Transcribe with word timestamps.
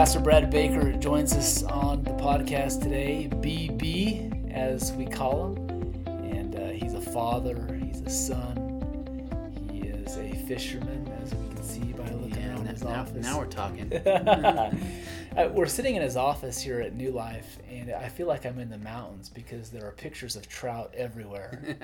Pastor 0.00 0.20
Brad 0.20 0.50
Baker 0.50 0.92
joins 0.92 1.34
us 1.34 1.62
on 1.62 2.02
the 2.04 2.12
podcast 2.12 2.82
today, 2.82 3.28
BB, 3.30 4.50
as 4.50 4.92
we 4.92 5.04
call 5.04 5.48
him. 5.48 6.06
And 6.24 6.56
uh, 6.56 6.68
he's 6.68 6.94
a 6.94 7.02
father, 7.02 7.78
he's 7.84 8.00
a 8.00 8.08
son, 8.08 9.60
he 9.70 9.80
is 9.80 10.16
a 10.16 10.32
fisherman, 10.46 11.06
as 11.22 11.34
we 11.34 11.48
can 11.48 11.62
see 11.62 11.92
by 11.92 12.08
looking 12.12 12.30
Yeah, 12.30 12.49
his 12.80 12.88
now, 12.88 13.00
office. 13.00 13.24
now 13.24 13.38
we're 13.38 13.46
talking. 13.46 13.92
Uh, 15.36 15.48
we're 15.52 15.64
sitting 15.64 15.94
in 15.94 16.02
his 16.02 16.16
office 16.16 16.60
here 16.60 16.80
at 16.80 16.96
New 16.96 17.12
Life, 17.12 17.58
and 17.70 17.92
I 17.92 18.08
feel 18.08 18.26
like 18.26 18.44
I'm 18.44 18.58
in 18.58 18.68
the 18.68 18.78
mountains 18.78 19.28
because 19.28 19.70
there 19.70 19.86
are 19.86 19.92
pictures 19.92 20.34
of 20.34 20.48
trout 20.48 20.92
everywhere, 20.96 21.76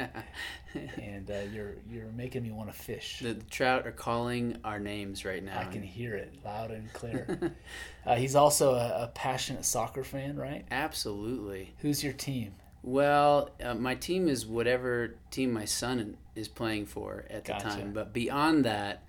and 1.00 1.30
uh, 1.30 1.34
you're 1.52 1.74
you're 1.88 2.10
making 2.16 2.42
me 2.42 2.50
want 2.50 2.72
to 2.72 2.76
fish. 2.76 3.20
the, 3.20 3.34
the 3.34 3.44
trout 3.44 3.86
are 3.86 3.92
calling 3.92 4.58
our 4.64 4.80
names 4.80 5.24
right 5.24 5.44
now. 5.44 5.60
I 5.60 5.66
can 5.66 5.84
hear 5.84 6.16
it 6.16 6.34
loud 6.44 6.72
and 6.72 6.92
clear. 6.92 7.54
uh, 8.04 8.16
he's 8.16 8.34
also 8.34 8.74
a, 8.74 9.04
a 9.04 9.12
passionate 9.14 9.64
soccer 9.64 10.02
fan, 10.02 10.36
right? 10.36 10.64
Absolutely. 10.72 11.72
Who's 11.78 12.02
your 12.02 12.14
team? 12.14 12.52
Well, 12.82 13.50
uh, 13.62 13.74
my 13.74 13.94
team 13.94 14.26
is 14.26 14.44
whatever 14.44 15.14
team 15.30 15.52
my 15.52 15.66
son 15.66 16.16
is 16.34 16.48
playing 16.48 16.86
for 16.86 17.24
at 17.30 17.44
the 17.44 17.52
Gotcha. 17.52 17.68
time. 17.68 17.92
But 17.92 18.12
beyond 18.12 18.64
that, 18.64 19.04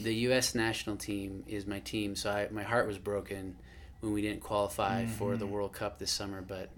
the 0.00 0.14
U.S. 0.14 0.54
national 0.54 0.96
team 0.96 1.44
is 1.46 1.66
my 1.66 1.80
team. 1.80 2.14
So 2.16 2.30
I, 2.30 2.48
my 2.50 2.62
heart 2.62 2.86
was 2.86 2.98
broken 2.98 3.56
when 4.00 4.12
we 4.12 4.22
didn't 4.22 4.40
qualify 4.40 5.06
for 5.06 5.36
the 5.36 5.46
World 5.46 5.72
Cup 5.72 5.98
this 5.98 6.10
summer. 6.10 6.42
But 6.42 6.70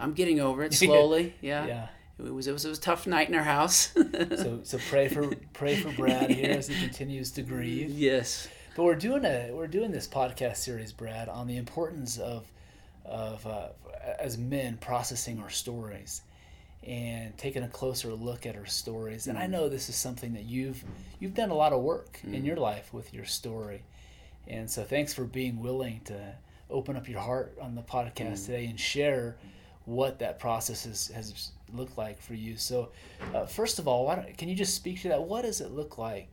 I'm 0.00 0.12
getting 0.12 0.40
over 0.40 0.62
it 0.62 0.74
slowly. 0.74 1.34
Yeah. 1.40 1.66
Yeah. 1.66 1.88
It 2.18 2.32
was, 2.32 2.46
it 2.46 2.52
was 2.52 2.64
it 2.64 2.68
was 2.68 2.78
a 2.78 2.80
tough 2.80 3.06
night 3.06 3.28
in 3.28 3.34
our 3.34 3.42
house. 3.42 3.92
So 4.36 4.60
so 4.62 4.78
pray 4.88 5.08
for 5.08 5.34
pray 5.52 5.76
for 5.76 5.90
Brad 5.92 6.30
here 6.30 6.52
as 6.52 6.68
he 6.68 6.80
continues 6.80 7.32
to 7.32 7.42
grieve. 7.42 7.90
yes. 7.98 8.48
But 8.76 8.84
we're 8.84 8.94
doing 8.94 9.24
a 9.24 9.50
we're 9.52 9.66
doing 9.66 9.90
this 9.90 10.06
podcast 10.06 10.56
series, 10.56 10.92
Brad, 10.92 11.28
on 11.28 11.46
the 11.46 11.56
importance 11.56 12.18
of 12.18 12.46
of 13.04 13.46
uh, 13.46 13.68
as 14.18 14.38
men 14.38 14.76
processing 14.76 15.40
our 15.40 15.50
stories 15.50 16.22
and 16.86 17.36
taking 17.38 17.62
a 17.62 17.68
closer 17.68 18.12
look 18.12 18.46
at 18.46 18.56
our 18.56 18.66
stories. 18.66 19.26
And 19.26 19.38
I 19.38 19.46
mm. 19.46 19.50
know 19.50 19.68
this 19.68 19.88
is 19.88 19.96
something 19.96 20.34
that 20.34 20.44
you've 20.44 20.84
you've 21.18 21.34
done 21.34 21.50
a 21.50 21.54
lot 21.54 21.72
of 21.72 21.82
work 21.82 22.20
in 22.24 22.42
mm. 22.42 22.44
your 22.44 22.56
life 22.56 22.92
with 22.92 23.12
your 23.14 23.24
story. 23.24 23.82
And 24.46 24.70
so 24.70 24.84
thanks 24.84 25.14
for 25.14 25.24
being 25.24 25.60
willing 25.60 26.00
to 26.04 26.34
open 26.70 26.96
up 26.96 27.08
your 27.08 27.20
heart 27.20 27.56
on 27.60 27.74
the 27.74 27.82
podcast 27.82 28.40
mm. 28.40 28.46
today 28.46 28.66
and 28.66 28.78
share 28.78 29.36
what 29.86 30.18
that 30.18 30.38
process 30.38 30.84
has, 30.84 31.08
has 31.08 31.52
looked 31.72 31.98
like 31.98 32.20
for 32.20 32.34
you. 32.34 32.56
So 32.56 32.90
uh, 33.34 33.46
first 33.46 33.78
of 33.78 33.88
all, 33.88 34.06
why 34.06 34.16
don't, 34.16 34.36
can 34.36 34.48
you 34.48 34.54
just 34.54 34.74
speak 34.74 35.02
to 35.02 35.08
that? 35.08 35.22
What 35.22 35.42
does 35.42 35.60
it 35.60 35.72
look 35.72 35.98
like 35.98 36.28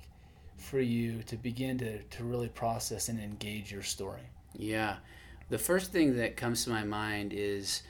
for 0.57 0.79
you 0.79 1.23
to 1.23 1.35
begin 1.37 1.77
to, 1.79 2.01
to 2.01 2.23
really 2.23 2.49
process 2.49 3.09
and 3.09 3.19
engage 3.19 3.71
your 3.71 3.83
story? 3.83 4.21
Yeah. 4.53 4.97
The 5.49 5.57
first 5.57 5.91
thing 5.91 6.15
that 6.17 6.37
comes 6.37 6.63
to 6.63 6.69
my 6.69 6.83
mind 6.83 7.33
is 7.33 7.83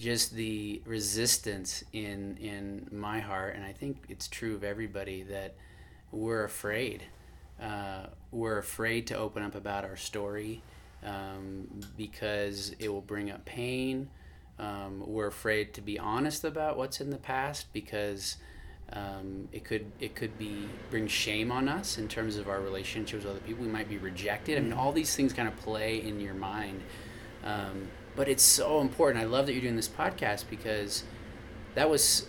just 0.00 0.34
the 0.34 0.80
resistance 0.86 1.84
in 1.92 2.36
in 2.38 2.88
my 2.90 3.20
heart 3.20 3.54
and 3.54 3.64
I 3.64 3.72
think 3.72 3.98
it's 4.08 4.26
true 4.26 4.54
of 4.54 4.64
everybody 4.64 5.22
that 5.24 5.54
we're 6.10 6.42
afraid. 6.42 7.04
Uh, 7.62 8.06
we're 8.32 8.58
afraid 8.58 9.06
to 9.08 9.16
open 9.16 9.42
up 9.42 9.54
about 9.54 9.84
our 9.84 9.96
story 9.96 10.62
um, 11.04 11.68
because 11.96 12.74
it 12.78 12.88
will 12.88 13.02
bring 13.02 13.30
up 13.30 13.44
pain. 13.44 14.08
Um, 14.58 15.04
we're 15.06 15.26
afraid 15.26 15.74
to 15.74 15.82
be 15.82 15.98
honest 15.98 16.44
about 16.44 16.78
what's 16.78 17.00
in 17.00 17.10
the 17.10 17.18
past 17.18 17.72
because 17.74 18.36
um, 18.92 19.48
it 19.52 19.64
could 19.64 19.92
it 20.00 20.14
could 20.14 20.36
be 20.38 20.66
bring 20.90 21.06
shame 21.08 21.52
on 21.52 21.68
us 21.68 21.98
in 21.98 22.08
terms 22.08 22.36
of 22.36 22.48
our 22.48 22.60
relationships 22.60 23.24
with 23.24 23.32
other 23.32 23.44
people. 23.46 23.64
We 23.64 23.70
might 23.70 23.88
be 23.88 23.98
rejected. 23.98 24.56
I 24.56 24.62
mean, 24.62 24.72
all 24.72 24.92
these 24.92 25.14
things 25.14 25.34
kind 25.34 25.46
of 25.46 25.56
play 25.58 26.02
in 26.02 26.20
your 26.20 26.34
mind. 26.34 26.80
Um, 27.44 27.88
but 28.20 28.28
it's 28.28 28.42
so 28.42 28.82
important. 28.82 29.24
I 29.24 29.26
love 29.26 29.46
that 29.46 29.54
you're 29.54 29.62
doing 29.62 29.76
this 29.76 29.88
podcast 29.88 30.44
because 30.50 31.04
that 31.74 31.88
was 31.88 32.26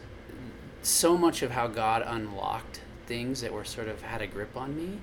so 0.82 1.18
much 1.18 1.42
of 1.42 1.52
how 1.52 1.68
God 1.68 2.02
unlocked 2.08 2.80
things 3.08 3.42
that 3.42 3.52
were 3.52 3.66
sort 3.66 3.90
of 3.90 4.02
had 4.02 4.22
a 4.22 4.28
grip 4.28 4.56
on 4.56 4.74
me 4.74 5.02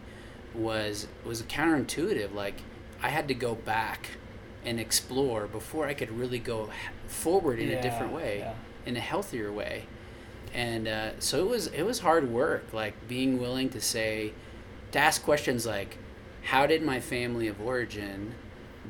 was 0.55 1.07
was 1.27 1.43
counterintuitive. 1.43 2.33
Like 2.33 2.63
I 3.03 3.11
had 3.11 3.29
to 3.29 3.35
go 3.35 3.55
back 3.55 4.13
and 4.65 4.81
explore 4.81 5.47
before 5.47 5.87
I 5.87 5.93
could 5.93 6.11
really 6.11 6.39
go 6.39 6.71
forward 7.07 7.59
in 7.59 7.69
a 7.69 7.83
different 7.83 8.15
way, 8.15 8.39
yeah. 8.39 8.55
in 8.87 8.97
a 8.97 9.01
healthier 9.01 9.53
way. 9.53 9.85
And 10.55 10.89
uh, 10.89 11.21
so 11.21 11.39
it 11.41 11.51
was 11.51 11.67
it 11.67 11.83
was 11.83 11.99
hard 11.99 12.31
work, 12.31 12.73
like 12.73 12.95
being 13.07 13.39
willing 13.39 13.69
to 13.69 13.81
say, 13.83 14.33
to 14.93 14.99
ask 14.99 15.23
questions 15.23 15.67
like, 15.67 15.99
how 16.45 16.67
did 16.67 16.81
my 16.81 16.99
family 16.99 17.47
of 17.47 17.61
origin 17.61 18.37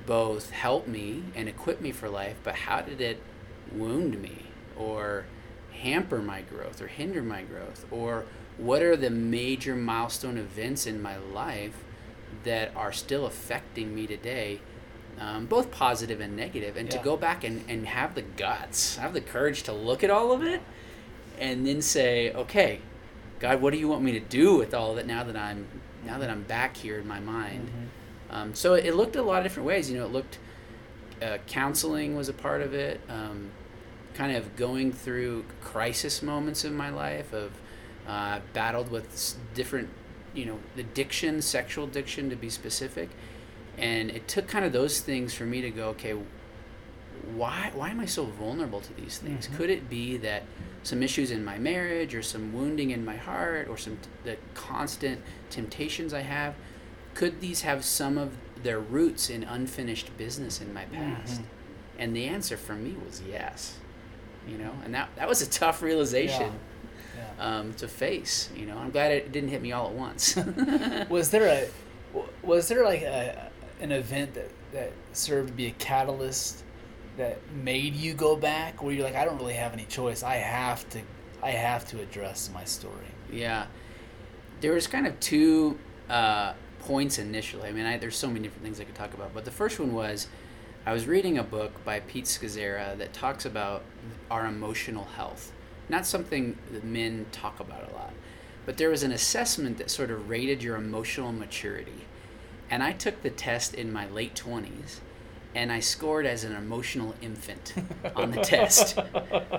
both 0.07 0.51
help 0.51 0.87
me 0.87 1.25
and 1.35 1.49
equip 1.49 1.81
me 1.81 1.93
for 1.93 2.09
life, 2.09 2.37
but 2.43 2.55
how 2.55 2.81
did 2.81 3.01
it 3.01 3.23
wound 3.73 4.21
me 4.21 4.47
or 4.77 5.25
hamper 5.73 6.19
my 6.19 6.43
growth 6.43 6.81
or 6.81 6.87
hinder 6.87 7.23
my 7.23 7.43
growth? 7.43 7.87
Or 7.91 8.25
what 8.57 8.83
are 8.83 8.97
the 8.97 9.11
major 9.11 9.75
milestone 9.75 10.39
events 10.39 10.87
in 10.87 11.01
my 11.01 11.17
life 11.17 11.85
that 12.45 12.75
are 12.77 12.93
still 12.93 13.27
affecting 13.27 13.95
me 13.95 14.07
today, 14.07 14.61
um, 15.19 15.47
both 15.47 15.71
positive 15.71 16.21
and 16.21 16.37
negative? 16.37 16.77
And 16.77 16.91
to 16.91 16.99
go 16.99 17.17
back 17.17 17.45
and, 17.45 17.65
and 17.69 17.87
have 17.87 18.15
the 18.15 18.23
guts, 18.23 18.97
have 18.97 19.13
the 19.13 19.21
courage 19.21 19.63
to 19.65 19.73
look 19.73 20.03
at 20.03 20.11
all 20.11 20.33
of 20.33 20.43
it 20.43 20.63
and 21.39 21.67
then 21.67 21.81
say, 21.83 22.33
okay, 22.33 22.81
God, 23.39 23.61
what 23.63 23.73
do 23.73 23.79
you 23.79 23.89
want 23.89 24.03
me 24.03 24.13
to 24.13 24.21
do 24.21 24.57
with 24.57 24.75
all 24.75 24.93
of 24.93 24.99
it 24.99 25.07
now 25.07 25.23
that 25.23 25.37
I'm 25.37 25.67
now 26.05 26.19
that 26.19 26.31
I'm 26.31 26.43
back 26.43 26.77
here 26.77 26.99
in 26.99 27.07
my 27.07 27.21
mind? 27.21 27.69
Um, 28.31 28.55
so 28.55 28.75
it 28.75 28.95
looked 28.95 29.17
a 29.17 29.23
lot 29.23 29.39
of 29.39 29.45
different 29.45 29.67
ways. 29.67 29.91
You 29.91 29.99
know, 29.99 30.05
it 30.05 30.13
looked 30.13 30.39
uh, 31.23 31.39
counseling 31.47 32.17
was 32.17 32.29
a 32.29 32.33
part 32.33 32.63
of 32.63 32.75
it. 32.75 33.01
Um, 33.09 33.51
kind 34.15 34.37
of 34.37 34.57
going 34.57 34.93
through 34.93 35.45
crisis 35.61 36.23
moments 36.23 36.65
in 36.65 36.75
my 36.75 36.91
life 36.91 37.33
of 37.33 37.53
uh, 38.09 38.41
battled 38.53 38.91
with 38.91 39.37
different, 39.55 39.89
you 40.35 40.45
know, 40.45 40.59
addiction, 40.77 41.41
sexual 41.41 41.85
addiction 41.85 42.29
to 42.31 42.35
be 42.35 42.51
specific, 42.51 43.11
and 43.77 44.11
it 44.11 44.27
took 44.27 44.49
kind 44.49 44.65
of 44.65 44.73
those 44.73 45.01
things 45.01 45.35
for 45.35 45.45
me 45.45 45.61
to 45.61 45.71
go, 45.71 45.91
okay, 45.91 46.17
why 47.35 47.71
why 47.75 47.91
am 47.91 48.01
I 48.01 48.07
so 48.07 48.25
vulnerable 48.25 48.81
to 48.81 48.95
these 48.95 49.19
things? 49.19 49.49
Could 49.57 49.71
it 49.71 49.89
be 49.89 50.17
that 50.19 50.43
some 50.83 51.03
issues 51.03 51.31
in 51.31 51.45
my 51.45 51.59
marriage 51.59 52.15
or 52.15 52.23
some 52.23 52.53
wounding 52.53 52.91
in 52.91 53.05
my 53.05 53.17
heart 53.17 53.69
or 53.69 53.77
some 53.77 53.97
t- 53.97 54.09
the 54.25 54.37
constant 54.55 55.21
temptations 55.51 56.15
I 56.15 56.23
have 56.23 56.55
could 57.19 57.41
these 57.41 57.63
have 57.63 57.85
some 57.85 58.17
of 58.17 58.31
their 58.63 58.79
roots 58.79 59.29
in 59.29 59.43
unfinished 59.43 60.17
business 60.17 60.61
in 60.61 60.73
my 60.73 60.85
past? 60.85 61.41
And 61.99 62.15
the 62.15 62.27
answer 62.27 62.57
for 62.57 62.75
me 62.75 62.95
was 63.05 63.21
yes. 63.29 63.77
You 64.47 64.57
know, 64.57 64.73
and 64.85 64.95
that 64.95 65.09
that 65.17 65.29
was 65.29 65.43
a 65.43 65.51
tough 65.51 65.83
realization 65.83 66.53
Yeah. 67.17 67.59
um, 67.59 67.75
to 67.75 67.89
face. 67.89 68.51
You 68.55 68.67
know, 68.67 68.79
I'm 68.79 68.91
glad 68.91 69.11
it 69.11 69.33
didn't 69.33 69.49
hit 69.49 69.61
me 69.61 69.73
all 69.73 69.89
at 69.89 69.95
once. 69.95 70.37
Was 71.09 71.31
there 71.31 71.47
a, 72.15 72.21
was 72.45 72.69
there 72.69 72.85
like 72.85 73.03
a 73.03 73.51
an 73.81 73.91
event 73.91 74.35
that 74.35 74.51
that 74.73 74.93
served 75.13 75.49
to 75.49 75.55
be 75.55 75.67
a 75.67 75.73
catalyst 75.73 76.63
that 77.17 77.39
made 77.65 77.95
you 77.97 78.15
go 78.15 78.37
back 78.37 78.81
where 78.81 78.93
you're 78.95 79.05
like 79.05 79.17
I 79.17 79.25
don't 79.25 79.39
really 79.39 79.55
have 79.65 79.73
any 79.73 79.87
choice. 79.87 80.23
I 80.23 80.37
have 80.37 80.89
to 80.91 81.01
I 81.43 81.51
have 81.51 81.85
to 81.89 82.01
address 82.01 82.49
my 82.55 82.65
story. 82.65 83.11
Yeah, 83.33 83.67
there 84.61 84.73
was 84.73 84.87
kind 84.87 85.07
of 85.09 85.19
two 85.19 85.79
uh, 86.09 86.53
points 86.81 87.19
initially. 87.19 87.69
I 87.69 87.73
mean, 87.73 87.87
I, 87.87 87.99
there's 87.99 88.17
so 88.17 88.29
many 88.29 88.41
different 88.41 88.65
things 88.65 88.81
I 88.81 88.85
could 88.85 88.95
talk 88.95 89.15
about, 89.15 89.35
but 89.35 89.45
the 89.45 89.51
first 89.51 89.79
one 89.79 89.93
was 89.93 90.29
I 90.87 90.93
was 90.93 91.07
reading 91.07 91.37
a 91.37 91.43
book 91.43 91.85
by 91.85 92.01
Pete 92.01 92.25
Scazzero 92.25 92.97
that 92.97 93.13
talks 93.13 93.45
about 93.45 93.83
our 94.31 94.47
emotional 94.47 95.05
health. 95.05 95.53
Not 95.89 96.07
something 96.07 96.59
that 96.73 96.85
men 96.85 97.27
talk 97.33 97.61
about 97.61 97.91
a 97.91 97.95
lot, 97.95 98.13
but 98.67 98.77
there 98.77 98.91
was 98.91 99.03
an 99.03 99.13
assessment 99.13 99.79
that 99.79 99.91
sort 99.91 100.11
of 100.11 100.29
rated 100.29 100.63
your 100.63 100.77
emotional 100.77 101.33
maturity, 101.33 102.05
and 102.71 102.83
I 102.83 102.93
took 102.93 103.23
the 103.23 103.31
test 103.31 103.75
in 103.75 103.93
my 103.93 104.07
late 104.09 104.35
twenties. 104.35 105.01
And 105.59 105.73
I 105.73 105.81
scored 105.81 106.25
as 106.25 106.45
an 106.45 106.55
emotional 106.55 107.17
infant 107.21 107.75
on 108.15 108.31
the 108.31 108.41
test. 108.41 108.97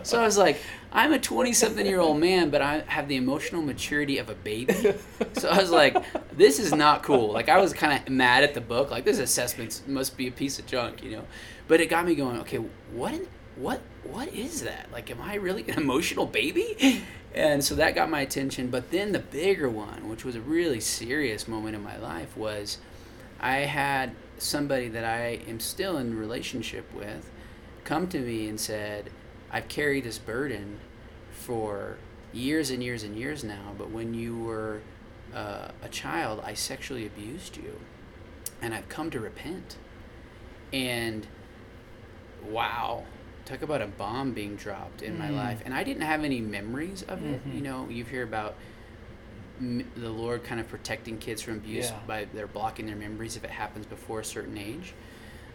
So 0.04 0.18
I 0.18 0.24
was 0.24 0.38
like, 0.38 0.62
I'm 0.94 1.12
a 1.12 1.20
20 1.20 1.52
something 1.52 1.86
year 1.86 2.00
old 2.00 2.22
man, 2.22 2.50
but 2.52 2.62
I 2.62 2.84
have 2.88 3.10
the 3.10 3.18
emotional 3.18 3.62
maturity 3.62 4.18
of 4.18 4.30
a 4.30 4.34
baby. 4.34 4.94
So 5.34 5.50
I 5.50 5.58
was 5.58 5.72
like, 5.72 5.98
this 6.32 6.58
is 6.58 6.74
not 6.74 7.04
cool. 7.04 7.34
Like, 7.34 7.50
I 7.50 7.60
was 7.60 7.74
kind 7.74 7.92
of 7.92 8.10
mad 8.10 8.46
at 8.46 8.54
the 8.54 8.62
book. 8.62 8.92
Like, 8.92 9.04
this 9.04 9.20
assessment 9.20 9.82
must 9.88 10.16
be 10.16 10.28
a 10.28 10.32
piece 10.32 10.58
of 10.58 10.66
junk, 10.66 11.04
you 11.04 11.12
know? 11.12 11.26
But 11.68 11.82
it 11.82 11.88
got 11.88 12.06
me 12.06 12.16
going, 12.16 12.40
okay, 12.40 12.60
what, 12.94 13.14
in- 13.14 13.28
what, 13.58 13.82
what 14.04 14.34
is 14.34 14.62
that? 14.62 14.90
Like, 14.94 15.12
am 15.12 15.20
I 15.22 15.36
really 15.36 15.64
an 15.70 15.78
emotional 15.78 16.26
baby? 16.26 17.04
And 17.36 17.62
so 17.62 17.76
that 17.76 17.94
got 17.94 18.10
my 18.10 18.22
attention. 18.22 18.70
But 18.70 18.90
then 18.90 19.12
the 19.12 19.20
bigger 19.20 19.70
one, 19.70 20.08
which 20.08 20.24
was 20.24 20.38
a 20.38 20.42
really 20.42 20.80
serious 20.80 21.46
moment 21.46 21.76
in 21.76 21.84
my 21.84 21.98
life, 21.98 22.38
was 22.38 22.78
I 23.40 23.58
had 23.60 24.16
somebody 24.40 24.88
that 24.90 25.04
I 25.04 25.42
am 25.48 25.60
still 25.60 25.98
in 25.98 26.18
relationship 26.18 26.92
with 26.94 27.30
come 27.84 28.08
to 28.08 28.20
me 28.20 28.48
and 28.48 28.60
said, 28.60 29.10
I've 29.52 29.68
carried 29.68 30.04
this 30.04 30.18
burden 30.18 30.80
for 31.32 31.98
years 32.34 32.70
and 32.70 32.84
years 32.84 33.04
and 33.04 33.16
years 33.16 33.44
now, 33.44 33.74
but 33.78 33.90
when 33.92 34.14
you 34.14 34.38
were 34.38 34.82
uh, 35.34 35.70
a 35.82 35.90
child, 35.90 36.42
I 36.46 36.54
sexually 36.54 37.06
abused 37.06 37.58
you, 37.58 37.80
and 38.62 38.74
I've 38.74 38.90
come 38.90 39.10
to 39.12 39.20
repent. 39.20 39.78
and 40.72 41.28
wow 42.48 43.04
talk 43.46 43.62
about 43.62 43.82
a 43.82 43.88
bomb 43.88 44.32
being 44.34 44.56
dropped 44.56 45.02
in 45.02 45.16
mm. 45.16 45.20
my 45.20 45.30
life 45.30 45.62
and 45.66 45.74
i 45.74 45.84
didn't 45.84 46.04
have 46.04 46.24
any 46.24 46.40
memories 46.40 47.04
of 47.04 47.24
it 47.26 47.40
mm-hmm. 47.40 47.56
you 47.56 47.62
know 47.62 47.88
you 47.90 48.04
hear 48.04 48.24
about 48.24 48.56
the 49.60 50.10
lord 50.10 50.44
kind 50.44 50.60
of 50.60 50.68
protecting 50.68 51.18
kids 51.18 51.42
from 51.42 51.56
abuse 51.56 51.90
yeah. 51.90 52.00
by 52.08 52.28
they're 52.34 52.48
blocking 52.48 52.86
their 52.86 52.96
memories 52.96 53.36
if 53.36 53.44
it 53.44 53.50
happens 53.50 53.86
before 53.86 54.20
a 54.20 54.26
certain 54.26 54.58
age 54.58 54.94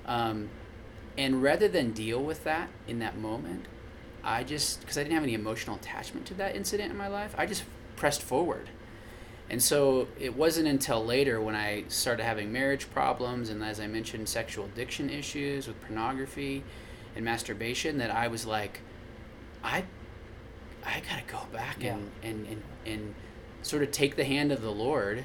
um, 0.06 0.48
and 1.16 1.42
rather 1.42 1.68
than 1.68 1.92
deal 1.92 2.22
with 2.22 2.44
that 2.44 2.68
in 2.86 2.98
that 2.98 3.16
moment 3.16 3.66
i 4.22 4.44
just 4.44 4.80
because 4.80 4.98
i 4.98 5.02
didn't 5.02 5.14
have 5.14 5.22
any 5.22 5.34
emotional 5.34 5.76
attachment 5.76 6.26
to 6.26 6.34
that 6.34 6.54
incident 6.54 6.90
in 6.90 6.96
my 6.96 7.08
life 7.08 7.34
i 7.38 7.46
just 7.46 7.64
pressed 7.96 8.22
forward 8.22 8.68
and 9.50 9.62
so 9.62 10.08
it 10.18 10.34
wasn't 10.36 10.68
until 10.68 11.04
later 11.04 11.40
when 11.40 11.54
I 11.54 11.84
started 11.88 12.24
having 12.24 12.50
marriage 12.52 12.90
problems 12.90 13.50
and, 13.50 13.62
as 13.62 13.78
I 13.78 13.86
mentioned, 13.86 14.28
sexual 14.28 14.64
addiction 14.64 15.10
issues 15.10 15.68
with 15.68 15.80
pornography 15.82 16.64
and 17.14 17.24
masturbation 17.24 17.98
that 17.98 18.10
I 18.10 18.28
was 18.28 18.46
like, 18.46 18.80
I, 19.62 19.84
I 20.84 21.02
gotta 21.08 21.24
go 21.26 21.40
back 21.52 21.76
yeah. 21.80 21.94
and, 21.94 22.10
and, 22.22 22.46
and, 22.46 22.62
and 22.86 23.14
sort 23.64 23.82
of 23.82 23.90
take 23.90 24.16
the 24.16 24.24
hand 24.24 24.52
of 24.52 24.62
the 24.62 24.70
Lord 24.70 25.24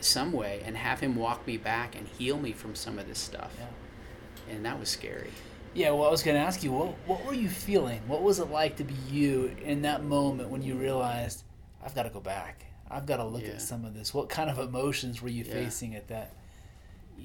some 0.00 0.32
way 0.32 0.62
and 0.66 0.76
have 0.76 1.00
Him 1.00 1.16
walk 1.16 1.46
me 1.46 1.56
back 1.56 1.96
and 1.96 2.06
heal 2.06 2.38
me 2.38 2.52
from 2.52 2.74
some 2.74 2.98
of 2.98 3.06
this 3.06 3.18
stuff. 3.18 3.56
Yeah. 3.58 4.54
And 4.54 4.66
that 4.66 4.78
was 4.78 4.90
scary. 4.90 5.30
Yeah, 5.72 5.90
well, 5.90 6.06
I 6.06 6.10
was 6.10 6.22
going 6.22 6.36
to 6.36 6.42
ask 6.42 6.62
you, 6.62 6.72
what, 6.72 6.94
what 7.06 7.24
were 7.24 7.32
you 7.34 7.48
feeling? 7.48 8.00
What 8.06 8.22
was 8.22 8.38
it 8.38 8.50
like 8.50 8.76
to 8.76 8.84
be 8.84 8.94
you 9.10 9.56
in 9.64 9.82
that 9.82 10.04
moment 10.04 10.50
when 10.50 10.62
you 10.62 10.74
realized, 10.74 11.42
I've 11.82 11.94
got 11.94 12.04
to 12.04 12.10
go 12.10 12.20
back? 12.20 12.66
I've 12.90 13.06
got 13.06 13.16
to 13.16 13.24
look 13.24 13.42
yeah. 13.42 13.50
at 13.50 13.62
some 13.62 13.84
of 13.84 13.94
this. 13.94 14.12
What 14.12 14.28
kind 14.28 14.50
of 14.50 14.58
emotions 14.58 15.22
were 15.22 15.30
you 15.30 15.44
yeah. 15.44 15.52
facing 15.52 15.94
at 15.94 16.08
that 16.08 16.32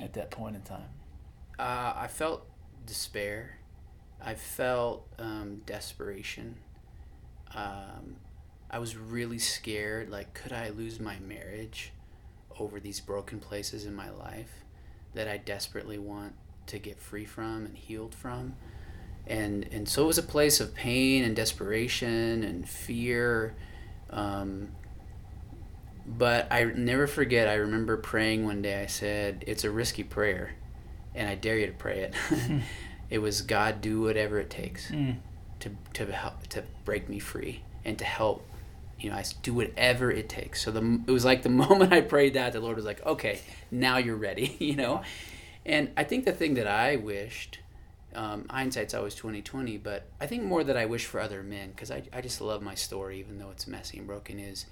at 0.02 0.14
that 0.14 0.32
point 0.32 0.56
in 0.56 0.62
time? 0.62 0.90
Uh, 1.60 1.94
I 1.96 2.08
felt 2.08 2.48
despair. 2.86 3.58
I 4.22 4.36
felt 4.36 5.08
um, 5.20 5.62
desperation. 5.66 6.56
Um, 7.54 8.16
I 8.70 8.80
was 8.80 8.96
really 8.96 9.40
scared. 9.40 10.10
Like, 10.10 10.34
could 10.34 10.54
I 10.54 10.70
lose 10.70 11.00
my 11.00 11.18
marriage 11.20 11.92
over 12.60 12.80
these 12.80 13.00
broken 13.00 13.40
places 13.40 13.86
in 13.86 13.96
my 13.96 14.10
life 14.10 14.64
that 15.14 15.28
I 15.28 15.38
desperately 15.38 15.98
want 15.98 16.34
to 16.68 16.78
get 16.78 17.00
free 17.00 17.26
from 17.26 17.66
and 17.66 17.78
healed 17.78 18.14
from? 18.14 18.56
And 19.28 19.68
and 19.72 19.88
so 19.88 20.04
it 20.04 20.08
was 20.08 20.18
a 20.18 20.24
place 20.24 20.60
of 20.60 20.74
pain 20.74 21.24
and 21.24 21.36
desperation 21.36 22.44
and 22.44 22.68
fear. 22.68 23.56
Um, 24.10 24.70
but 26.18 26.48
I 26.52 26.64
never 26.64 27.06
forget, 27.06 27.48
I 27.48 27.56
remember 27.56 27.96
praying 27.98 28.44
one 28.46 28.62
day. 28.62 28.82
I 28.82 28.88
said, 28.88 29.44
It's 29.46 29.64
a 29.64 29.70
risky 29.70 30.04
prayer, 30.04 30.56
and 31.14 31.30
I 31.30 31.36
dare 31.36 31.58
you 31.58 31.68
to 31.68 31.74
pray 31.74 32.00
it. 32.00 32.16
it 33.10 33.20
was, 33.20 33.42
God, 33.42 33.82
do 33.82 34.02
whatever 34.02 34.40
it 34.40 34.50
takes 34.50 34.90
mm. 34.90 35.18
to, 35.60 35.72
to, 35.94 36.12
help, 36.12 36.48
to 36.48 36.64
break 36.84 37.10
me 37.10 37.20
free 37.20 37.62
and 37.86 37.98
to 38.00 38.06
help. 38.06 38.46
You 39.00 39.10
know, 39.10 39.16
I 39.16 39.24
do 39.42 39.54
whatever 39.54 40.12
it 40.12 40.28
takes. 40.30 40.62
So 40.62 40.72
the 40.72 41.02
it 41.08 41.12
was 41.12 41.26
like 41.26 41.44
the 41.44 41.50
moment 41.66 41.94
I 41.94 42.02
prayed 42.02 42.34
that, 42.34 42.54
the 42.54 42.60
Lord 42.60 42.76
was 42.76 42.86
like, 42.86 43.06
"Okay, 43.06 43.40
now 43.72 43.98
you're 43.98 44.16
ready." 44.16 44.56
You 44.60 44.76
know, 44.76 45.02
and 45.66 45.92
I 45.98 46.04
think 46.04 46.26
the 46.26 46.32
thing 46.32 46.54
that 46.56 46.68
I 46.68 46.96
wished, 46.96 47.60
um, 48.14 48.46
hindsight's 48.50 48.94
always 48.94 49.16
twenty 49.16 49.42
twenty, 49.42 49.78
but 49.78 50.08
I 50.20 50.28
think 50.28 50.44
more 50.44 50.64
that 50.64 50.78
I 50.78 50.86
wish 50.86 51.06
for 51.06 51.20
other 51.20 51.44
men 51.44 51.72
because 51.72 51.92
I 51.92 52.04
I 52.14 52.22
just 52.22 52.42
love 52.42 52.62
my 52.62 52.76
story, 52.76 53.20
even 53.20 53.40
though 53.40 53.52
it's 53.52 53.68
messy 53.68 53.98
and 53.98 54.08
broken. 54.08 54.40
Is 54.40 54.66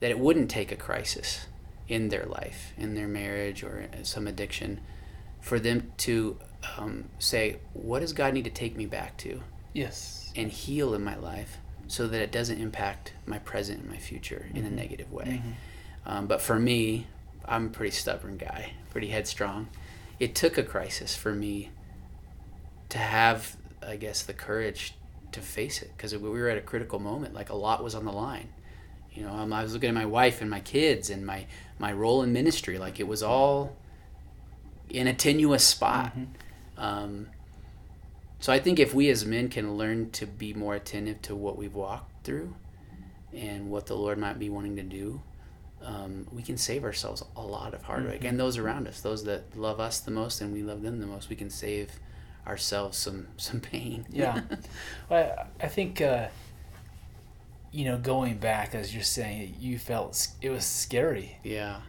that 0.00 0.10
it 0.10 0.18
wouldn't 0.18 0.50
take 0.50 0.70
a 0.70 0.76
crisis 0.76 1.46
in 1.88 2.08
their 2.08 2.24
life, 2.24 2.72
in 2.76 2.94
their 2.94 3.08
marriage, 3.08 3.62
or 3.62 3.88
some 4.02 4.26
addiction, 4.26 4.80
for 5.40 5.58
them 5.58 5.92
to 5.98 6.38
um, 6.78 7.04
say, 7.18 7.58
"What 7.72 8.00
does 8.00 8.12
God 8.12 8.34
need 8.34 8.44
to 8.44 8.50
take 8.50 8.76
me 8.76 8.86
back 8.86 9.16
to?" 9.18 9.42
Yes. 9.72 10.32
And 10.36 10.50
heal 10.50 10.94
in 10.94 11.04
my 11.04 11.16
life, 11.16 11.58
so 11.86 12.06
that 12.08 12.20
it 12.20 12.32
doesn't 12.32 12.60
impact 12.60 13.12
my 13.26 13.38
present 13.38 13.80
and 13.80 13.90
my 13.90 13.96
future 13.96 14.46
in 14.54 14.64
a 14.64 14.66
mm-hmm. 14.66 14.76
negative 14.76 15.12
way. 15.12 15.42
Mm-hmm. 15.42 15.50
Um, 16.06 16.26
but 16.26 16.40
for 16.40 16.58
me, 16.58 17.06
I'm 17.44 17.66
a 17.66 17.70
pretty 17.70 17.92
stubborn 17.92 18.36
guy, 18.36 18.72
pretty 18.90 19.08
headstrong. 19.08 19.68
It 20.18 20.34
took 20.34 20.58
a 20.58 20.62
crisis 20.62 21.16
for 21.16 21.34
me 21.34 21.70
to 22.88 22.98
have, 22.98 23.56
I 23.86 23.96
guess, 23.96 24.22
the 24.22 24.34
courage 24.34 24.94
to 25.32 25.40
face 25.40 25.82
it 25.82 25.92
because 25.96 26.14
we 26.16 26.28
were 26.28 26.48
at 26.48 26.58
a 26.58 26.62
critical 26.62 26.98
moment. 26.98 27.34
Like 27.34 27.50
a 27.50 27.56
lot 27.56 27.82
was 27.82 27.94
on 27.94 28.04
the 28.04 28.12
line 28.12 28.48
you 29.14 29.22
know 29.22 29.32
um, 29.32 29.52
i 29.52 29.62
was 29.62 29.72
looking 29.72 29.88
at 29.88 29.94
my 29.94 30.06
wife 30.06 30.40
and 30.40 30.50
my 30.50 30.60
kids 30.60 31.08
and 31.10 31.24
my 31.24 31.46
my 31.78 31.92
role 31.92 32.22
in 32.22 32.32
ministry 32.32 32.78
like 32.78 33.00
it 33.00 33.06
was 33.06 33.22
all 33.22 33.76
in 34.90 35.06
a 35.06 35.14
tenuous 35.14 35.64
spot 35.64 36.16
mm-hmm. 36.16 36.80
um, 36.80 37.26
so 38.44 38.52
i 38.52 38.58
think 38.58 38.78
if 38.78 38.92
we 38.92 39.08
as 39.08 39.24
men 39.24 39.48
can 39.48 39.76
learn 39.78 40.10
to 40.10 40.26
be 40.26 40.52
more 40.52 40.74
attentive 40.74 41.22
to 41.22 41.34
what 41.34 41.56
we've 41.56 41.74
walked 41.74 42.24
through 42.24 42.54
and 43.32 43.70
what 43.70 43.86
the 43.86 43.94
lord 43.94 44.18
might 44.18 44.38
be 44.38 44.50
wanting 44.50 44.76
to 44.76 44.82
do 44.82 45.20
um, 45.82 46.26
we 46.32 46.42
can 46.42 46.56
save 46.56 46.82
ourselves 46.82 47.22
a 47.36 47.42
lot 47.42 47.74
of 47.74 47.82
heartache 47.82 48.20
mm-hmm. 48.20 48.26
and 48.28 48.40
those 48.40 48.58
around 48.58 48.86
us 48.88 49.00
those 49.00 49.24
that 49.24 49.56
love 49.56 49.80
us 49.80 50.00
the 50.00 50.10
most 50.10 50.40
and 50.40 50.52
we 50.52 50.62
love 50.62 50.82
them 50.82 51.00
the 51.00 51.06
most 51.06 51.28
we 51.28 51.36
can 51.36 51.48
save 51.48 51.90
ourselves 52.46 52.98
some 52.98 53.28
some 53.36 53.60
pain 53.60 54.04
yeah 54.10 54.42
well, 55.08 55.48
I, 55.60 55.64
I 55.64 55.68
think 55.68 56.00
uh, 56.00 56.28
you 57.74 57.84
know, 57.84 57.98
going 57.98 58.38
back 58.38 58.72
as 58.76 58.94
you're 58.94 59.02
saying, 59.02 59.56
you 59.58 59.80
felt 59.80 60.28
it 60.40 60.50
was 60.50 60.64
scary. 60.64 61.38
Yeah. 61.42 61.80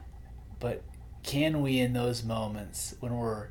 But 0.59 0.81
can 1.21 1.61
we, 1.61 1.79
in 1.79 1.93
those 1.93 2.23
moments 2.23 2.95
when 3.01 3.15
we're 3.15 3.49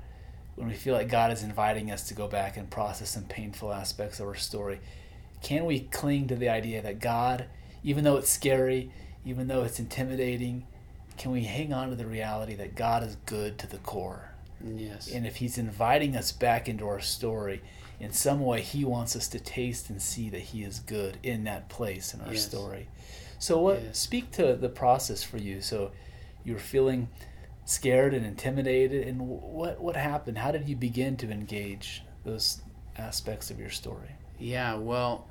when 0.57 0.69
we 0.69 0.75
feel 0.75 0.95
like 0.95 1.09
God 1.09 1.33
is 1.33 1.43
inviting 1.43 1.91
us 1.91 2.09
to 2.09 2.15
go 2.15 2.29
back 2.29 2.57
and 2.57 2.71
process 2.71 3.11
some 3.11 3.25
painful 3.25 3.73
aspects 3.73 4.21
of 4.21 4.27
our 4.27 4.35
story, 4.35 4.81
can 5.43 5.65
we 5.65 5.81
cling 5.81 6.29
to 6.29 6.37
the 6.37 6.49
idea 6.49 6.81
that 6.83 7.01
God, 7.01 7.47
even 7.83 8.05
though 8.05 8.17
it's 8.17 8.31
scary, 8.31 8.91
even 9.25 9.49
though 9.49 9.63
it's 9.65 9.79
intimidating, 9.79 10.67
can 11.17 11.33
we 11.33 11.45
hang 11.45 11.73
on 11.73 11.91
to 11.91 11.97
the 11.97 12.07
reality 12.07 12.55
that 12.55 12.75
God 12.75 13.03
is 13.03 13.17
good 13.27 13.59
to 13.59 13.67
the 13.67 13.79
core? 13.79 14.31
Yes. 14.65 15.11
And 15.11 15.27
if 15.27 15.37
He's 15.37 15.59
inviting 15.59 16.17
us 16.17 16.33
back 16.33 16.69
into 16.69 16.87
our 16.87 17.01
story, 17.01 17.61
in 18.01 18.13
some 18.13 18.41
way 18.41 18.61
he 18.61 18.85
wants 18.85 19.17
us 19.17 19.29
to 19.29 19.41
taste 19.41 19.89
and 19.91 20.01
see 20.01 20.29
that 20.31 20.41
he 20.41 20.63
is 20.63 20.81
good 20.81 21.19
in 21.23 21.45
that 21.45 21.69
place 21.69 22.15
in 22.15 22.21
our 22.21 22.33
yes. 22.33 22.47
story 22.47 22.89
so 23.39 23.59
what 23.59 23.83
yes. 23.83 23.99
speak 23.99 24.31
to 24.31 24.55
the 24.55 24.69
process 24.69 25.23
for 25.23 25.39
you 25.39 25.61
so 25.61 25.91
you're 26.45 26.59
feeling 26.59 27.09
scared 27.65 28.15
and 28.15 28.25
intimidated? 28.25 29.07
And 29.07 29.21
what 29.21 29.81
what 29.81 29.97
happened? 29.97 30.39
How 30.39 30.51
did 30.51 30.69
you 30.69 30.77
begin 30.77 31.17
to 31.19 31.31
engage 31.31 32.03
those 32.25 32.61
aspects 32.97 33.51
of 33.51 33.59
your 33.59 33.71
story? 33.71 34.11
Yeah 34.39 34.75
well 34.75 35.27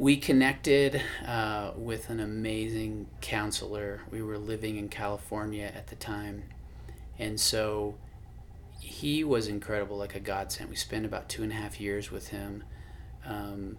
we 0.00 0.16
connected 0.16 1.02
uh, 1.26 1.72
with 1.76 2.08
an 2.08 2.20
amazing 2.20 3.06
counselor. 3.20 4.00
We 4.10 4.22
were 4.22 4.38
living 4.38 4.78
in 4.78 4.88
california 4.88 5.70
at 5.74 5.88
the 5.88 5.94
time. 5.94 6.44
And 7.18 7.38
so 7.38 7.96
he 8.80 9.22
was 9.22 9.46
incredible, 9.46 9.98
like 9.98 10.14
a 10.14 10.20
godsend. 10.20 10.70
We 10.70 10.76
spent 10.76 11.04
about 11.04 11.28
two 11.28 11.42
and 11.42 11.52
a 11.52 11.54
half 11.54 11.78
years 11.78 12.10
with 12.10 12.28
him, 12.28 12.64
um, 13.26 13.76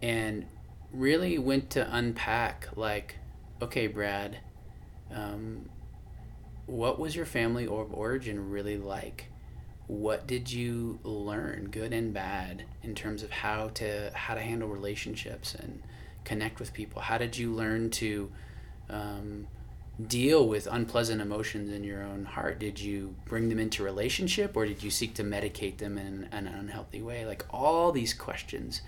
and 0.00 0.46
really 0.90 1.36
went 1.36 1.68
to 1.70 1.86
unpack 1.94 2.68
like, 2.74 3.16
okay, 3.60 3.88
Brad, 3.88 4.38
um, 5.14 5.68
what 6.68 6.98
was 6.98 7.16
your 7.16 7.26
family 7.26 7.66
of 7.66 7.92
origin 7.92 8.50
really 8.50 8.76
like? 8.76 9.30
What 9.86 10.26
did 10.26 10.52
you 10.52 10.98
learn, 11.02 11.68
good 11.70 11.94
and 11.94 12.12
bad, 12.12 12.64
in 12.82 12.94
terms 12.94 13.22
of 13.22 13.30
how 13.30 13.68
to 13.74 14.10
how 14.14 14.34
to 14.34 14.40
handle 14.40 14.68
relationships 14.68 15.54
and 15.54 15.82
connect 16.24 16.60
with 16.60 16.74
people? 16.74 17.00
How 17.00 17.16
did 17.16 17.38
you 17.38 17.52
learn 17.52 17.88
to 17.90 18.30
um, 18.90 19.46
deal 20.06 20.46
with 20.46 20.66
unpleasant 20.70 21.22
emotions 21.22 21.72
in 21.72 21.84
your 21.84 22.02
own 22.02 22.26
heart? 22.26 22.58
Did 22.60 22.78
you 22.78 23.14
bring 23.24 23.48
them 23.48 23.58
into 23.58 23.82
relationship 23.82 24.54
or 24.54 24.66
did 24.66 24.82
you 24.82 24.90
seek 24.90 25.14
to 25.14 25.24
medicate 25.24 25.78
them 25.78 25.96
in 25.96 26.28
an 26.32 26.46
unhealthy 26.46 27.00
way? 27.00 27.24
Like 27.24 27.46
all 27.50 27.90
these 27.90 28.12
questions 28.12 28.82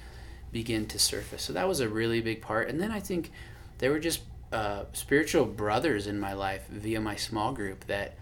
begin 0.52 0.87
to 0.88 0.99
surface. 0.99 1.42
So 1.42 1.54
that 1.54 1.66
was 1.66 1.80
a 1.80 1.88
really 1.88 2.20
big 2.20 2.42
part. 2.42 2.68
And 2.68 2.78
then 2.78 2.90
I 2.90 3.00
think 3.00 3.32
there 3.78 3.90
were 3.90 3.99
just 3.99 4.20
uh, 4.52 4.85
spiritual 4.92 5.45
brothers 5.45 6.07
in 6.07 6.19
my 6.19 6.33
life 6.33 6.66
via 6.69 7.00
my 7.00 7.16
small 7.16 7.52
group 7.52 7.87
that 7.87 8.14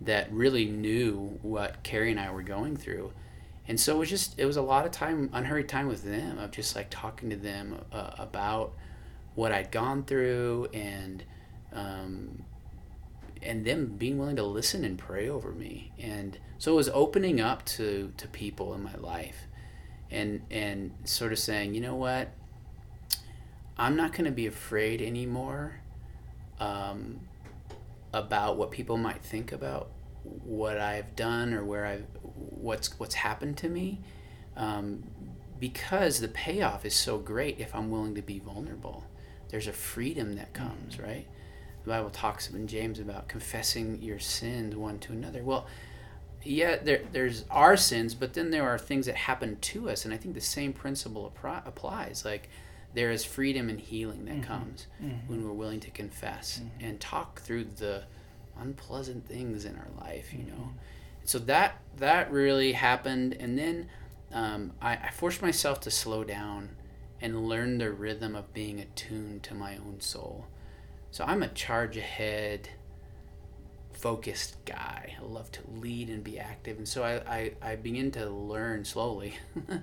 that 0.00 0.32
really 0.32 0.66
knew 0.66 1.38
what 1.42 1.82
Carrie 1.82 2.10
and 2.10 2.18
I 2.18 2.30
were 2.30 2.42
going 2.42 2.76
through. 2.76 3.12
And 3.68 3.78
so 3.78 3.96
it 3.96 3.98
was 3.98 4.10
just 4.10 4.38
it 4.38 4.44
was 4.44 4.56
a 4.56 4.62
lot 4.62 4.84
of 4.84 4.92
time 4.92 5.30
unhurried 5.32 5.68
time 5.68 5.86
with 5.86 6.02
them 6.02 6.38
of 6.38 6.50
just 6.50 6.74
like 6.74 6.88
talking 6.90 7.30
to 7.30 7.36
them 7.36 7.78
uh, 7.92 8.10
about 8.18 8.72
what 9.34 9.52
I'd 9.52 9.70
gone 9.70 10.02
through 10.02 10.68
and 10.74 11.22
um, 11.72 12.44
and 13.40 13.64
them 13.64 13.86
being 13.96 14.18
willing 14.18 14.36
to 14.36 14.44
listen 14.44 14.84
and 14.84 14.98
pray 14.98 15.28
over 15.28 15.52
me 15.52 15.92
and 15.98 16.38
so 16.58 16.72
it 16.72 16.76
was 16.76 16.88
opening 16.90 17.40
up 17.40 17.64
to 17.64 18.12
to 18.16 18.28
people 18.28 18.74
in 18.74 18.82
my 18.82 18.94
life 18.96 19.46
and 20.10 20.42
and 20.50 20.92
sort 21.04 21.32
of 21.32 21.38
saying 21.38 21.74
you 21.74 21.80
know 21.80 21.94
what 21.94 22.30
i'm 23.78 23.96
not 23.96 24.12
going 24.12 24.24
to 24.24 24.30
be 24.30 24.46
afraid 24.46 25.00
anymore 25.02 25.80
um, 26.60 27.20
about 28.12 28.56
what 28.56 28.70
people 28.70 28.96
might 28.96 29.22
think 29.22 29.52
about 29.52 29.88
what 30.22 30.78
I've 30.78 31.16
done 31.16 31.52
or 31.52 31.64
where 31.64 31.84
I've 31.84 32.06
what's 32.22 32.98
what's 32.98 33.14
happened 33.14 33.56
to 33.58 33.68
me, 33.68 34.00
um, 34.56 35.02
because 35.58 36.20
the 36.20 36.28
payoff 36.28 36.84
is 36.84 36.94
so 36.94 37.18
great 37.18 37.58
if 37.58 37.74
I'm 37.74 37.90
willing 37.90 38.14
to 38.14 38.22
be 38.22 38.38
vulnerable. 38.38 39.04
There's 39.48 39.66
a 39.66 39.72
freedom 39.72 40.34
that 40.34 40.52
comes, 40.54 40.96
mm-hmm. 40.96 41.04
right? 41.04 41.26
The 41.84 41.90
Bible 41.90 42.10
talks 42.10 42.48
in 42.50 42.66
James 42.68 43.00
about 43.00 43.28
confessing 43.28 44.00
your 44.00 44.20
sins 44.20 44.76
one 44.76 44.98
to 45.00 45.12
another. 45.12 45.42
Well, 45.42 45.66
yeah, 46.44 46.76
there, 46.76 47.02
there's 47.12 47.44
our 47.50 47.76
sins, 47.76 48.14
but 48.14 48.34
then 48.34 48.50
there 48.50 48.68
are 48.68 48.78
things 48.78 49.06
that 49.06 49.16
happen 49.16 49.58
to 49.60 49.90
us, 49.90 50.04
and 50.04 50.14
I 50.14 50.16
think 50.16 50.34
the 50.34 50.40
same 50.40 50.72
principle 50.72 51.32
applies. 51.66 52.24
Like 52.24 52.48
there 52.94 53.10
is 53.10 53.24
freedom 53.24 53.68
and 53.68 53.80
healing 53.80 54.24
that 54.26 54.36
mm-hmm. 54.36 54.42
comes 54.42 54.86
mm-hmm. 55.02 55.30
when 55.30 55.44
we're 55.44 55.52
willing 55.52 55.80
to 55.80 55.90
confess 55.90 56.60
mm-hmm. 56.60 56.84
and 56.84 57.00
talk 57.00 57.40
through 57.40 57.64
the 57.64 58.04
unpleasant 58.60 59.26
things 59.26 59.64
in 59.64 59.76
our 59.76 59.88
life, 60.00 60.32
you 60.32 60.44
know. 60.44 60.54
Mm-hmm. 60.54 60.76
So 61.24 61.38
that 61.40 61.80
that 61.98 62.32
really 62.32 62.72
happened, 62.72 63.36
and 63.38 63.58
then 63.58 63.88
um, 64.32 64.72
I, 64.80 64.94
I 64.94 65.10
forced 65.10 65.40
myself 65.40 65.80
to 65.80 65.90
slow 65.90 66.24
down 66.24 66.70
and 67.20 67.48
learn 67.48 67.78
the 67.78 67.92
rhythm 67.92 68.34
of 68.34 68.52
being 68.52 68.80
attuned 68.80 69.44
to 69.44 69.54
my 69.54 69.76
own 69.76 70.00
soul. 70.00 70.46
So 71.12 71.24
I'm 71.24 71.42
a 71.42 71.48
charge 71.48 71.96
ahead 71.96 72.70
focused 73.92 74.56
guy. 74.64 75.14
I 75.16 75.24
love 75.24 75.52
to 75.52 75.60
lead 75.76 76.08
and 76.08 76.24
be 76.24 76.38
active. 76.40 76.78
And 76.78 76.88
so 76.88 77.04
I, 77.04 77.14
I, 77.32 77.52
I 77.62 77.76
begin 77.76 78.10
to 78.12 78.28
learn 78.28 78.84
slowly 78.84 79.34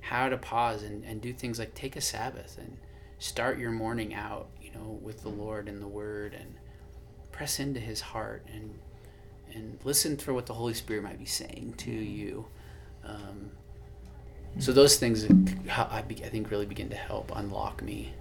how 0.00 0.28
to 0.28 0.36
pause 0.36 0.82
and, 0.82 1.04
and 1.04 1.20
do 1.20 1.32
things 1.32 1.58
like 1.58 1.74
take 1.74 1.96
a 1.96 2.00
Sabbath 2.00 2.58
and 2.58 2.76
start 3.18 3.58
your 3.58 3.70
morning 3.70 4.14
out, 4.14 4.48
you 4.62 4.70
know, 4.72 4.98
with 5.02 5.22
the 5.22 5.28
Lord 5.28 5.68
and 5.68 5.82
the 5.82 5.88
Word 5.88 6.34
and 6.34 6.54
press 7.32 7.58
into 7.58 7.80
His 7.80 8.00
heart 8.00 8.46
and 8.52 8.78
and 9.54 9.78
listen 9.82 10.16
for 10.16 10.34
what 10.34 10.46
the 10.46 10.54
Holy 10.54 10.74
Spirit 10.74 11.02
might 11.02 11.18
be 11.18 11.24
saying 11.24 11.74
to 11.78 11.90
you. 11.90 12.46
Um, 13.02 13.50
so 14.58 14.72
those 14.72 14.96
things, 14.96 15.24
I, 15.70 15.98
I 15.98 16.02
think, 16.02 16.50
really 16.50 16.66
begin 16.66 16.90
to 16.90 16.96
help 16.96 17.32
unlock 17.34 17.82
me 17.82 18.12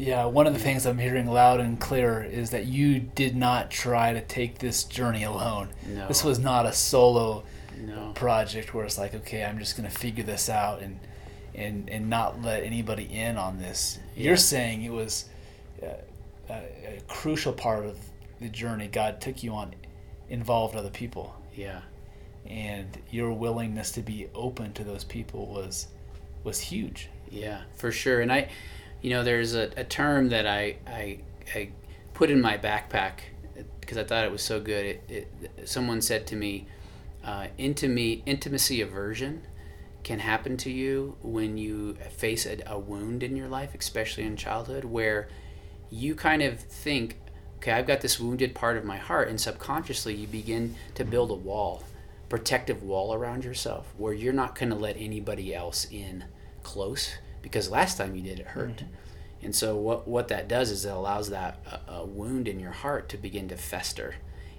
yeah, 0.00 0.24
one 0.24 0.46
of 0.46 0.54
the 0.54 0.58
things 0.58 0.86
I'm 0.86 0.98
hearing 0.98 1.26
loud 1.26 1.60
and 1.60 1.78
clear 1.78 2.22
is 2.22 2.50
that 2.50 2.64
you 2.64 3.00
did 3.00 3.36
not 3.36 3.70
try 3.70 4.14
to 4.14 4.22
take 4.22 4.58
this 4.58 4.84
journey 4.84 5.24
alone. 5.24 5.68
No. 5.86 6.08
This 6.08 6.24
was 6.24 6.38
not 6.38 6.64
a 6.64 6.72
solo 6.72 7.44
no. 7.80 8.12
project 8.14 8.74
where 8.74 8.84
it's 8.84 8.98
like, 8.98 9.14
okay, 9.14 9.44
I'm 9.44 9.58
just 9.58 9.76
going 9.76 9.88
to 9.88 9.94
figure 9.96 10.24
this 10.24 10.48
out 10.48 10.80
and 10.80 11.00
and 11.54 11.90
and 11.90 12.08
not 12.08 12.42
let 12.42 12.62
anybody 12.62 13.04
in 13.04 13.36
on 13.36 13.58
this. 13.58 13.98
Yeah. 14.14 14.28
You're 14.28 14.36
saying 14.36 14.82
it 14.82 14.92
was 14.92 15.26
a, 15.82 15.96
a, 16.48 17.00
crucial 17.08 17.52
part 17.52 17.84
of 17.84 17.98
the 18.40 18.48
journey 18.48 18.86
God 18.86 19.20
took 19.20 19.42
you 19.42 19.52
on 19.52 19.74
involved 20.28 20.76
other 20.76 20.90
people. 20.90 21.34
Yeah. 21.54 21.80
And 22.46 22.96
your 23.10 23.32
willingness 23.32 23.90
to 23.92 24.00
be 24.00 24.28
open 24.34 24.72
to 24.74 24.84
those 24.84 25.04
people 25.04 25.46
was 25.46 25.88
was 26.44 26.60
huge. 26.60 27.08
Yeah, 27.30 27.62
for 27.76 27.92
sure. 27.92 28.20
And 28.20 28.32
I 28.32 28.48
you 29.02 29.10
know, 29.10 29.24
there's 29.24 29.54
a, 29.54 29.70
a 29.76 29.84
term 29.84 30.28
that 30.28 30.46
I, 30.46 30.76
I, 30.86 31.18
I 31.54 31.70
put 32.14 32.30
in 32.30 32.40
my 32.40 32.58
backpack 32.58 33.20
because 33.80 33.96
I 33.96 34.04
thought 34.04 34.24
it 34.24 34.30
was 34.30 34.42
so 34.42 34.60
good. 34.60 34.86
It, 34.86 35.02
it 35.08 35.68
someone 35.68 36.02
said 36.02 36.26
to 36.28 36.36
me, 36.36 36.66
uh, 37.24 37.48
intimacy, 37.58 38.22
intimacy 38.26 38.80
aversion 38.80 39.42
can 40.02 40.18
happen 40.20 40.56
to 40.56 40.70
you 40.70 41.16
when 41.22 41.58
you 41.58 41.94
face 42.16 42.46
a, 42.46 42.58
a 42.66 42.78
wound 42.78 43.22
in 43.22 43.36
your 43.36 43.48
life, 43.48 43.74
especially 43.78 44.24
in 44.24 44.36
childhood, 44.36 44.84
where 44.84 45.28
you 45.90 46.14
kind 46.14 46.42
of 46.42 46.58
think, 46.58 47.18
okay, 47.58 47.72
I've 47.72 47.86
got 47.86 48.00
this 48.00 48.18
wounded 48.18 48.54
part 48.54 48.76
of 48.76 48.84
my 48.84 48.96
heart, 48.96 49.28
and 49.28 49.40
subconsciously 49.40 50.14
you 50.14 50.26
begin 50.26 50.76
to 50.94 51.04
build 51.04 51.30
a 51.30 51.34
wall, 51.34 51.84
protective 52.28 52.82
wall 52.82 53.12
around 53.12 53.44
yourself, 53.44 53.92
where 53.98 54.14
you're 54.14 54.32
not 54.32 54.54
going 54.54 54.70
to 54.70 54.76
let 54.76 54.96
anybody 54.96 55.54
else 55.54 55.86
in 55.90 56.24
close 56.62 57.14
because 57.42 57.70
last 57.70 57.96
time 57.96 58.14
you 58.14 58.22
did 58.22 58.38
it 58.38 58.46
hurt. 58.48 58.76
Mm-hmm. 58.76 58.94
And 59.42 59.54
so 59.54 59.76
what 59.76 60.06
what 60.06 60.28
that 60.28 60.48
does 60.48 60.70
is 60.70 60.84
it 60.84 60.90
allows 60.90 61.30
that 61.30 61.58
uh, 61.88 62.04
wound 62.04 62.46
in 62.46 62.60
your 62.60 62.72
heart 62.72 63.08
to 63.10 63.16
begin 63.16 63.48
to 63.48 63.56
fester 63.56 64.16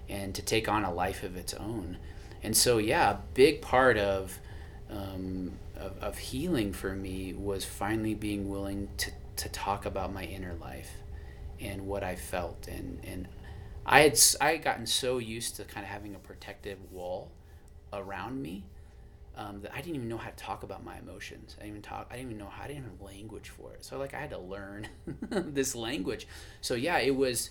and 0.10 0.34
to 0.34 0.42
take 0.42 0.68
on 0.68 0.84
a 0.84 0.94
life 0.94 1.24
of 1.24 1.38
its 1.38 1.54
own. 1.54 1.98
And 2.44 2.56
so 2.56 2.78
yeah, 2.78 3.12
a 3.12 3.18
big 3.34 3.62
part 3.62 3.98
of 3.98 4.40
um, 4.90 5.54
of, 5.78 5.98
of 6.02 6.18
healing 6.18 6.74
for 6.74 6.94
me 6.94 7.34
was 7.34 7.64
finally 7.66 8.14
being 8.14 8.50
willing 8.50 8.90
to, 8.98 9.12
to 9.38 9.50
talk 9.50 9.86
about 9.86 10.14
my 10.14 10.24
inner 10.24 10.54
life 10.56 10.92
and 11.60 11.88
what 11.88 12.04
I 12.04 12.16
felt 12.16 12.68
and 12.68 13.00
and 13.04 13.28
I 13.86 14.02
had 14.02 14.20
I 14.40 14.52
had 14.54 14.64
gotten 14.64 14.86
so 14.86 15.18
used 15.18 15.56
to 15.58 15.64
kind 15.64 15.84
of 15.86 15.92
having 15.92 16.16
a 16.16 16.20
protective 16.20 16.78
wall 16.92 17.32
around 17.94 18.42
me 18.42 18.64
um, 19.36 19.62
that 19.62 19.72
I 19.74 19.78
didn't 19.82 19.96
even 19.96 20.08
know 20.10 20.18
how 20.18 20.30
to 20.30 20.36
talk 20.36 20.64
about 20.64 20.84
my 20.84 20.98
emotions. 21.00 21.56
I 21.58 21.64
didn't 21.64 21.72
even 21.78 21.82
talk. 21.82 22.08
I 22.12 22.18
didn't 22.18 22.32
even 22.32 22.44
know 22.44 22.50
how. 22.50 22.64
I 22.66 22.68
didn't 22.68 22.84
have 22.84 23.02
language 23.02 23.50
for 23.50 23.74
it. 23.74 23.84
So 23.84 23.98
like 23.98 24.14
I 24.14 24.20
had 24.20 24.30
to 24.32 24.38
learn 24.38 24.88
this 25.30 25.74
language. 25.76 26.28
So 26.62 26.76
yeah, 26.76 27.00
it 27.00 27.16
was 27.16 27.50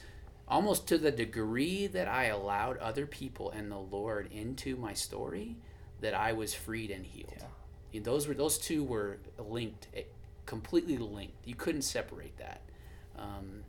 almost 0.50 0.88
to 0.88 0.98
the 0.98 1.12
degree 1.12 1.86
that 1.86 2.08
I 2.08 2.24
allowed 2.24 2.76
other 2.78 3.06
people 3.06 3.50
and 3.50 3.70
the 3.70 3.78
Lord 3.78 4.28
into 4.32 4.76
my 4.76 4.92
story 4.92 5.56
that 6.00 6.12
I 6.12 6.32
was 6.32 6.54
freed 6.54 6.90
and 6.90 7.06
healed. 7.06 7.44
Yeah. 7.92 8.00
Those 8.02 8.26
were 8.26 8.34
those 8.34 8.58
two 8.58 8.84
were 8.84 9.18
linked, 9.38 9.88
eh, 9.94 10.02
completely 10.46 10.98
linked. 10.98 11.34
You 11.46 11.54
couldn't 11.54 11.82
separate 11.82 12.36
that. 12.38 12.62
Um, 13.18 13.62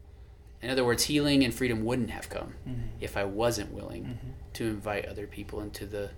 in 0.61 0.69
other 0.69 0.83
words, 0.83 1.03
healing 1.03 1.43
and 1.43 1.53
freedom 1.53 1.83
wouldn't 1.85 2.11
have 2.11 2.29
come 2.29 2.53
mm-hmm. 2.67 2.87
if 2.99 3.17
I 3.17 3.23
wasn't 3.23 3.71
willing 3.71 4.03
mm-hmm. 4.03 4.29
to 4.53 4.65
invite 4.65 5.05
other 5.05 5.27
people 5.27 5.61
into 5.61 5.85
the 5.85 6.11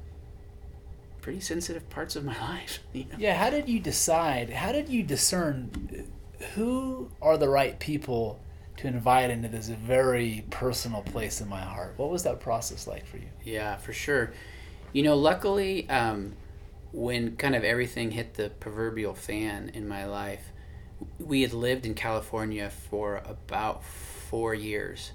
pretty 1.21 1.39
sensitive 1.39 1.89
parts 1.89 2.15
of 2.15 2.25
my 2.25 2.37
life. 2.49 2.79
You 2.91 3.05
know? 3.05 3.15
Yeah, 3.17 3.35
how 3.35 3.49
did 3.49 3.69
you 3.69 3.79
decide? 3.79 4.49
How 4.49 4.71
did 4.71 4.89
you 4.89 5.03
discern 5.03 6.07
who 6.55 7.09
are 7.21 7.37
the 7.37 7.49
right 7.49 7.79
people 7.79 8.39
to 8.77 8.87
invite 8.87 9.29
into 9.29 9.47
this 9.47 9.67
very 9.67 10.45
personal 10.49 11.01
place 11.01 11.41
in 11.41 11.47
my 11.47 11.61
heart? 11.61 11.93
What 11.97 12.09
was 12.09 12.23
that 12.23 12.39
process 12.39 12.87
like 12.87 13.05
for 13.05 13.17
you? 13.17 13.29
Yeah, 13.43 13.77
for 13.77 13.93
sure. 13.93 14.33
You 14.91 15.03
know, 15.03 15.15
luckily, 15.15 15.89
um, 15.89 16.33
when 16.91 17.35
kind 17.35 17.55
of 17.55 17.63
everything 17.63 18.11
hit 18.11 18.35
the 18.35 18.49
proverbial 18.49 19.15
fan 19.15 19.71
in 19.73 19.87
my 19.87 20.05
life, 20.05 20.51
we 21.19 21.41
had 21.41 21.53
lived 21.53 21.85
in 21.85 21.95
California 21.95 22.69
for 22.69 23.21
about 23.25 23.83
four 23.83 24.53
years. 24.53 25.11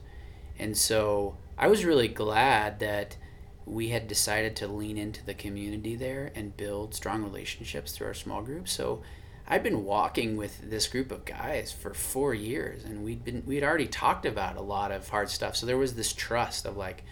And 0.59 0.77
so 0.77 1.37
I 1.57 1.69
was 1.69 1.85
really 1.85 2.09
glad 2.09 2.81
that 2.81 3.17
we 3.65 3.89
had 3.89 4.09
decided 4.09 4.57
to 4.57 4.67
lean 4.67 4.97
into 4.97 5.25
the 5.25 5.35
community 5.35 5.95
there 5.95 6.33
and 6.35 6.57
build 6.57 6.95
strong 6.95 7.23
relationships 7.23 7.93
through 7.93 8.09
our 8.09 8.15
small 8.15 8.43
group. 8.43 8.69
So 8.69 9.03
I'd 9.51 9.63
been 9.63 9.85
walking 9.87 10.37
with 10.37 10.71
this 10.71 10.87
group 10.87 11.11
of 11.11 11.25
guys 11.25 11.73
for 11.73 11.95
four 11.95 12.35
years, 12.35 12.85
and 12.85 13.03
we'd 13.03 13.25
been 13.25 13.43
we'd 13.47 13.65
already 13.65 13.87
talked 13.87 14.27
about 14.27 14.59
a 14.59 14.61
lot 14.61 14.93
of 14.93 15.09
hard 15.09 15.31
stuff. 15.31 15.57
So 15.57 15.65
there 15.65 15.79
was 15.79 15.95
this 15.95 16.13
trust 16.13 16.67
of 16.67 16.77
like, 16.77 17.03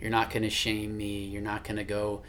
you're 0.00 0.10
not 0.10 0.30
going 0.30 0.42
to 0.42 0.50
shame 0.50 0.96
me. 0.96 1.24
You're 1.24 1.42
not 1.42 1.64
going 1.64 1.76
to 1.76 1.84
go 1.84 2.22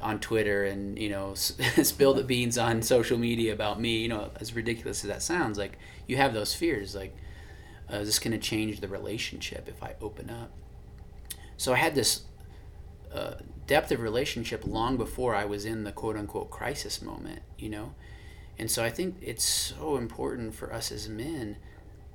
on 0.00 0.18
Twitter 0.18 0.64
and 0.64 0.98
you 0.98 1.10
know 1.10 1.34
spill 1.36 2.12
the 2.12 2.24
beans 2.24 2.58
on 2.58 2.82
social 2.82 3.16
media 3.16 3.52
about 3.52 3.80
me. 3.80 3.98
You 3.98 4.08
know, 4.08 4.30
as 4.40 4.52
ridiculous 4.52 5.04
as 5.04 5.08
that 5.08 5.22
sounds, 5.22 5.58
like 5.58 5.78
you 6.08 6.16
have 6.16 6.34
those 6.34 6.52
fears, 6.52 6.96
like, 6.96 7.16
uh, 7.92 7.98
is 7.98 8.08
this 8.08 8.18
going 8.18 8.32
to 8.32 8.38
change 8.38 8.80
the 8.80 8.88
relationship 8.88 9.68
if 9.68 9.80
I 9.80 9.94
open 10.00 10.28
up? 10.28 10.50
So 11.56 11.72
I 11.72 11.76
had 11.76 11.94
this 11.94 12.24
uh, 13.14 13.34
depth 13.68 13.92
of 13.92 14.00
relationship 14.00 14.66
long 14.66 14.96
before 14.96 15.36
I 15.36 15.44
was 15.44 15.64
in 15.64 15.84
the 15.84 15.92
quote 15.92 16.16
unquote 16.16 16.50
crisis 16.50 17.00
moment, 17.00 17.42
you 17.56 17.68
know? 17.68 17.94
And 18.58 18.70
so 18.70 18.84
I 18.84 18.90
think 18.90 19.16
it's 19.20 19.44
so 19.44 19.96
important 19.96 20.54
for 20.54 20.72
us 20.72 20.92
as 20.92 21.08
men 21.08 21.56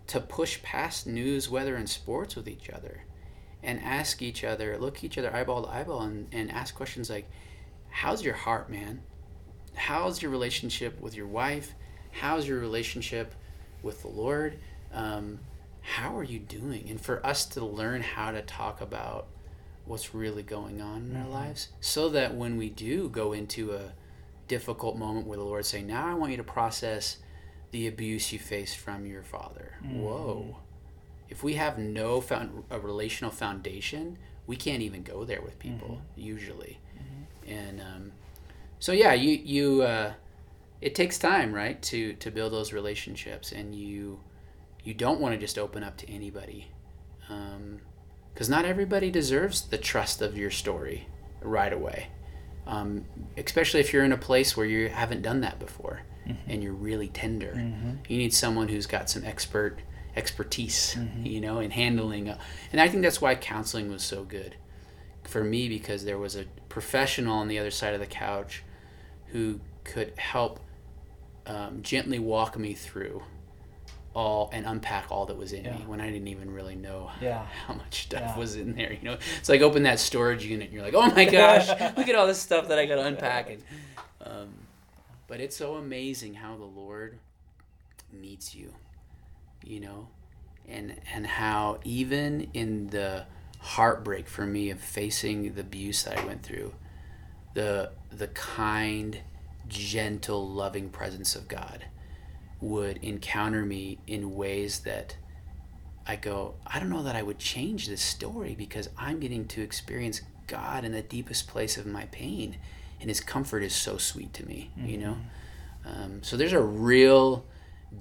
to 0.08 0.20
push 0.20 0.62
past 0.64 1.06
news, 1.06 1.50
weather, 1.50 1.76
and 1.76 1.90
sports 1.90 2.36
with 2.36 2.48
each 2.48 2.70
other 2.70 3.04
and 3.62 3.80
ask 3.84 4.22
each 4.22 4.44
other, 4.44 4.78
look 4.78 5.04
each 5.04 5.18
other 5.18 5.34
eyeball 5.36 5.64
to 5.64 5.70
eyeball 5.70 6.02
and, 6.02 6.28
and 6.32 6.52
ask 6.52 6.76
questions 6.76 7.10
like, 7.10 7.30
How's 7.90 8.24
your 8.24 8.36
heart, 8.36 8.70
man? 8.70 9.02
How's 9.74 10.22
your 10.22 10.32
relationship 10.32 11.00
with 11.02 11.16
your 11.16 11.28
wife? 11.28 11.74
How's 12.12 12.48
your 12.48 12.60
relationship 12.60 13.34
with 13.82 14.02
the 14.02 14.08
Lord? 14.08 14.60
Um, 14.94 15.40
how 15.82 16.16
are 16.18 16.24
you 16.24 16.40
doing? 16.40 16.90
And 16.90 17.02
for 17.02 17.26
us 17.26 17.46
to 17.48 17.66
learn 17.66 18.02
how 18.02 18.32
to 18.32 18.42
talk 18.42 18.82
about 18.82 19.28
what's 19.86 20.14
really 20.14 20.44
going 20.44 20.82
on 20.82 21.10
in 21.10 21.16
our 21.16 21.24
mm-hmm. 21.24 21.34
lives 21.34 21.70
so 21.82 22.10
that 22.10 22.36
when 22.36 22.58
we 22.58 22.70
do 22.70 23.10
go 23.10 23.34
into 23.34 23.72
a 23.72 23.94
difficult 24.50 24.98
moment 24.98 25.28
where 25.28 25.38
the 25.38 25.44
Lord's 25.46 25.70
saying, 25.70 25.88
Now 25.88 26.06
I 26.06 26.14
want 26.16 26.32
you 26.32 26.38
to 26.38 26.44
process 26.44 27.18
the 27.72 27.88
abuse 27.88 28.34
you 28.34 28.40
faced 28.40 28.78
from 28.78 29.06
your 29.06 29.24
father. 29.24 29.76
Mm-hmm. 29.84 30.02
Whoa. 30.02 30.58
If 31.30 31.44
we 31.44 31.54
have 31.54 31.78
no 31.78 32.20
found, 32.20 32.64
a 32.70 32.80
relational 32.80 33.32
foundation, 33.32 34.18
we 34.48 34.56
can't 34.58 34.82
even 34.82 35.04
go 35.04 35.24
there 35.24 35.42
with 35.42 35.58
people 35.60 35.90
mm-hmm. 35.90 36.22
usually. 36.22 36.80
Mm-hmm. 36.98 37.52
And 37.54 37.82
um, 37.82 38.12
so, 38.80 38.92
yeah, 38.92 39.14
you, 39.14 39.32
you, 39.32 39.84
uh, 39.84 40.14
it 40.82 40.96
takes 40.96 41.18
time, 41.20 41.54
right, 41.54 41.80
to, 41.84 42.14
to 42.14 42.32
build 42.32 42.52
those 42.52 42.74
relationships 42.74 43.52
and 43.52 43.76
you, 43.76 44.20
you 44.84 44.94
don't 44.94 45.22
want 45.22 45.36
to 45.36 45.40
just 45.40 45.60
open 45.60 45.84
up 45.84 45.98
to 45.98 46.10
anybody. 46.10 46.72
Um, 47.30 47.82
because 48.34 48.50
not 48.50 48.64
everybody 48.64 49.12
deserves 49.12 49.64
the 49.64 49.78
trust 49.78 50.22
of 50.22 50.38
your 50.38 50.50
story 50.50 51.08
right 51.42 51.74
away. 51.74 52.08
Um, 52.70 53.06
especially 53.36 53.80
if 53.80 53.92
you're 53.92 54.06
in 54.06 54.12
a 54.12 54.18
place 54.18 54.56
where 54.56 54.66
you 54.66 54.90
haven't 54.90 55.24
done 55.24 55.42
that 55.42 55.58
before 55.58 56.04
mm-hmm. 56.28 56.52
and 56.52 56.62
you're 56.62 56.74
really 56.74 57.08
tender. 57.08 57.54
Mm-hmm. 57.56 57.92
You 58.08 58.18
need 58.18 58.32
someone 58.32 58.68
who's 58.68 58.86
got 58.86 59.10
some 59.10 59.24
expert 59.26 59.80
expertise, 60.16 60.96
mm-hmm. 60.96 61.26
you 61.26 61.42
know, 61.42 61.60
in 61.60 61.72
handling. 61.72 62.30
A, 62.30 62.38
and 62.72 62.80
I 62.80 62.88
think 62.88 63.02
that's 63.02 63.20
why 63.20 63.34
counseling 63.34 63.90
was 63.90 64.04
so 64.04 64.24
good 64.24 64.56
for 65.24 65.44
me 65.44 65.68
because 65.68 66.06
there 66.06 66.20
was 66.20 66.36
a 66.36 66.46
professional 66.68 67.38
on 67.38 67.48
the 67.48 67.58
other 67.58 67.72
side 67.72 67.96
of 67.96 68.00
the 68.00 68.06
couch 68.06 68.64
who 69.28 69.60
could 69.84 70.14
help 70.18 70.60
um, 71.46 71.82
gently 71.82 72.20
walk 72.20 72.58
me 72.58 72.74
through 72.74 73.24
all 74.14 74.50
and 74.52 74.66
unpack 74.66 75.12
all 75.12 75.26
that 75.28 75.38
was 75.38 75.54
in 75.54 75.64
yeah. 75.64 75.78
me 75.78 75.84
when 75.86 76.02
I 76.02 76.10
didn't 76.10 76.28
even 76.28 76.52
really 76.52 76.76
know 76.76 77.12
yeah. 77.22 77.46
how 77.46 77.74
much 77.74 78.04
stuff 78.04 78.22
yeah. 78.22 78.38
was 78.38 78.56
in 78.56 78.76
there. 78.76 78.94
You 78.94 79.04
know, 79.04 79.18
it's 79.38 79.50
like 79.50 79.62
open 79.62 79.84
that 79.84 80.00
storage 80.00 80.46
unit 80.46 80.66
and 80.66 80.74
you're 80.74 80.84
like, 80.84 80.96
oh 80.96 81.14
my 81.14 81.26
gosh, 81.32 81.70
look 81.70 82.08
at 82.08 82.16
all 82.16 82.28
this 82.28 82.42
stuff 82.42 82.68
that 82.70 82.80
I 82.80 82.86
got 82.86 82.96
to 82.96 83.06
unpack. 83.06 83.50
And, 83.50 83.64
um, 84.26 84.50
but 85.28 85.40
it's 85.40 85.56
so 85.56 85.76
amazing 85.76 86.34
how 86.34 86.58
the 86.58 86.66
Lord 86.66 87.20
meets 88.12 88.56
you, 88.56 88.74
you 89.64 89.80
know, 89.80 90.08
and 90.68 90.96
and 91.14 91.26
how 91.26 91.80
even 91.84 92.50
in 92.54 92.88
the 92.88 93.26
heartbreak 93.60 94.28
for 94.28 94.46
me 94.46 94.70
of 94.70 94.80
facing 94.80 95.54
the 95.54 95.62
abuse 95.62 96.04
that 96.04 96.18
I 96.18 96.26
went 96.26 96.42
through, 96.42 96.74
the 97.54 97.92
the 98.12 98.28
kind, 98.30 99.20
gentle, 99.68 100.50
loving 100.50 100.90
presence 100.90 101.36
of 101.36 101.48
God 101.48 101.86
would 102.62 102.98
encounter 102.98 103.66
me 103.66 104.00
in 104.08 104.36
ways 104.36 104.80
that 104.82 105.16
I 106.06 106.16
go, 106.16 106.56
I 106.66 106.80
don't 106.80 106.90
know 106.90 107.04
that 107.04 107.16
I 107.16 107.22
would 107.22 107.40
change 107.40 107.88
this 107.88 108.02
story 108.02 108.56
because 108.58 108.90
I'm 108.98 109.20
getting 109.20 109.48
to 109.50 109.62
experience 109.62 110.22
God 110.48 110.84
in 110.84 110.92
the 110.92 111.02
deepest 111.02 111.48
place 111.48 111.78
of 111.78 111.86
my 111.86 112.06
pain, 112.06 112.58
and 113.00 113.10
His 113.10 113.22
comfort 113.22 113.64
is 113.64 113.76
so 113.76 113.98
sweet 113.98 114.34
to 114.34 114.46
me, 114.46 114.72
mm-hmm. 114.78 114.90
you 114.90 114.98
know. 114.98 115.18
Um, 115.86 116.24
so 116.24 116.36
there's 116.36 116.54
a 116.54 116.62
real 116.62 117.46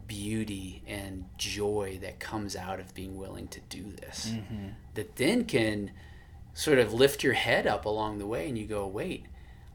beauty 0.07 0.83
and 0.87 1.25
joy 1.37 1.99
that 2.03 2.19
comes 2.19 2.57
out 2.57 2.81
of 2.81 2.95
being 2.95 3.17
willing 3.17 3.49
to 3.49 3.61
do 3.69 3.93
this 3.93 4.33
mm-hmm. 4.35 4.69
that 4.95 5.17
then 5.17 5.45
can 5.45 5.91
sort 6.53 6.79
of 6.79 6.93
lift 6.93 7.23
your 7.23 7.33
head 7.33 7.67
up 7.67 7.85
along 7.85 8.19
the 8.19 8.27
way 8.27 8.49
and 8.49 8.59
you 8.59 8.67
go 8.67 8.87
wait 8.87 9.25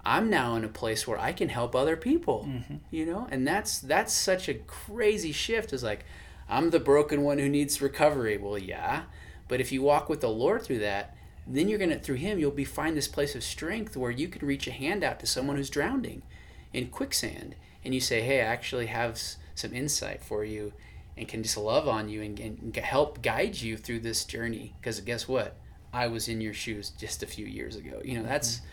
i'm 0.06 0.30
now 0.30 0.56
in 0.56 0.64
a 0.64 0.70
place 0.70 1.08
where 1.08 1.20
i 1.20 1.32
can 1.32 1.50
help 1.50 1.76
other 1.76 1.96
people 1.96 2.46
mm-hmm. 2.48 2.76
you 2.92 3.06
know? 3.06 3.28
And 3.32 3.48
that's 3.48 3.80
that's 3.80 4.14
such 4.14 4.50
a 4.50 4.54
crazy 4.54 5.32
shift 5.32 5.74
is 5.74 5.84
like 5.84 6.06
i'm 6.50 6.70
the 6.70 6.80
broken 6.80 7.22
one 7.24 7.40
who 7.40 7.50
needs 7.50 7.82
recovery. 7.82 8.38
Well 8.38 8.58
yeah. 8.58 9.04
But 9.48 9.62
if 9.62 9.72
you 9.72 9.82
walk 9.82 10.10
with 10.10 10.22
the 10.22 10.30
lord 10.30 10.64
through 10.64 10.80
that 10.80 11.16
then 11.46 11.68
you're 11.68 11.80
gonna 11.80 12.00
through 12.00 12.16
him 12.16 12.40
you'll 12.40 12.52
be 12.52 12.66
find 12.66 12.96
this 12.96 13.08
place 13.08 13.36
of 13.36 13.44
strength 13.44 13.98
where 13.98 14.12
you 14.12 14.28
can 14.28 14.46
reach 14.48 14.68
a 14.68 14.72
hand 14.72 15.04
out 15.04 15.20
to 15.20 15.28
someone 15.28 15.58
who's 15.58 15.70
drowning 15.70 16.22
in 16.72 16.88
quicksand. 16.88 17.56
And 17.86 17.94
you 17.94 18.00
say 18.00 18.22
hey 18.22 18.42
i 18.42 18.46
actually 18.46 18.88
have 18.88 19.20
some 19.56 19.74
insight 19.74 20.22
for 20.22 20.44
you 20.44 20.74
and 21.16 21.28
can 21.28 21.44
just 21.44 21.58
love 21.58 21.88
on 21.88 22.10
you 22.10 22.22
and, 22.22 22.40
and 22.40 22.76
help 22.76 23.22
guide 23.22 23.62
you 23.62 23.78
through 23.78 24.00
this 24.00 24.26
journey. 24.26 24.74
Because 24.80 25.00
guess 25.02 25.28
what? 25.28 25.56
I 25.94 26.08
was 26.08 26.28
in 26.28 26.42
your 26.42 26.56
shoes 26.56 26.90
just 26.90 27.22
a 27.22 27.28
few 27.28 27.46
years 27.46 27.76
ago. 27.76 28.02
You 28.04 28.18
know 28.18 28.24
that's 28.24 28.58
mm-hmm. 28.58 28.66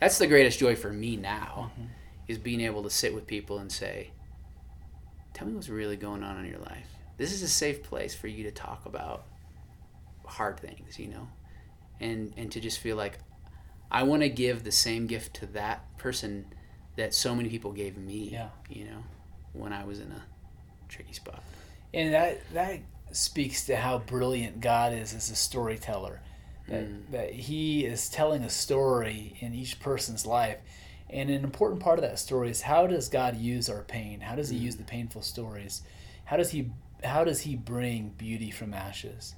That's 0.00 0.18
the 0.18 0.26
greatest 0.26 0.58
joy 0.58 0.76
for 0.76 0.92
me 0.92 1.16
now 1.16 1.70
mm-hmm. 1.72 1.88
is 2.26 2.38
being 2.38 2.60
able 2.60 2.82
to 2.82 2.90
sit 2.90 3.14
with 3.14 3.26
people 3.26 3.58
and 3.58 3.70
say 3.70 4.10
tell 5.34 5.46
me 5.46 5.54
what's 5.54 5.68
really 5.68 5.96
going 5.96 6.22
on 6.22 6.38
in 6.38 6.50
your 6.50 6.60
life 6.60 6.88
this 7.16 7.32
is 7.32 7.42
a 7.42 7.48
safe 7.48 7.82
place 7.82 8.14
for 8.14 8.28
you 8.28 8.44
to 8.44 8.50
talk 8.50 8.86
about 8.86 9.26
hard 10.26 10.58
things 10.58 10.98
you 10.98 11.08
know 11.08 11.28
and 12.00 12.32
and 12.36 12.52
to 12.52 12.60
just 12.60 12.78
feel 12.78 12.96
like 12.96 13.18
i 13.90 14.02
want 14.02 14.22
to 14.22 14.28
give 14.28 14.64
the 14.64 14.72
same 14.72 15.06
gift 15.06 15.34
to 15.34 15.46
that 15.46 15.84
person 15.96 16.46
that 16.96 17.14
so 17.14 17.34
many 17.34 17.48
people 17.48 17.72
gave 17.72 17.96
me 17.96 18.28
yeah 18.32 18.48
you 18.68 18.84
know 18.84 19.02
when 19.52 19.72
I 19.72 19.84
was 19.84 20.00
in 20.00 20.10
a 20.12 20.22
tricky 20.88 21.12
spot. 21.12 21.42
And 21.92 22.14
that 22.14 22.40
that 22.52 22.80
speaks 23.12 23.66
to 23.66 23.76
how 23.76 23.98
brilliant 23.98 24.60
God 24.60 24.92
is 24.92 25.14
as 25.14 25.30
a 25.30 25.36
storyteller. 25.36 26.20
That 26.68 26.84
mm. 26.84 27.10
that 27.10 27.32
He 27.32 27.84
is 27.84 28.08
telling 28.08 28.42
a 28.42 28.50
story 28.50 29.36
in 29.40 29.54
each 29.54 29.80
person's 29.80 30.26
life. 30.26 30.58
And 31.10 31.30
an 31.30 31.42
important 31.42 31.80
part 31.80 31.98
of 31.98 32.02
that 32.02 32.18
story 32.18 32.50
is 32.50 32.60
how 32.62 32.86
does 32.86 33.08
God 33.08 33.36
use 33.36 33.70
our 33.70 33.82
pain? 33.82 34.20
How 34.20 34.34
does 34.34 34.50
He 34.50 34.58
mm. 34.58 34.62
use 34.62 34.76
the 34.76 34.84
painful 34.84 35.22
stories? 35.22 35.82
How 36.24 36.36
does 36.36 36.50
He 36.50 36.70
how 37.02 37.24
does 37.24 37.40
He 37.40 37.56
bring 37.56 38.10
beauty 38.18 38.50
from 38.50 38.74
ashes? 38.74 39.34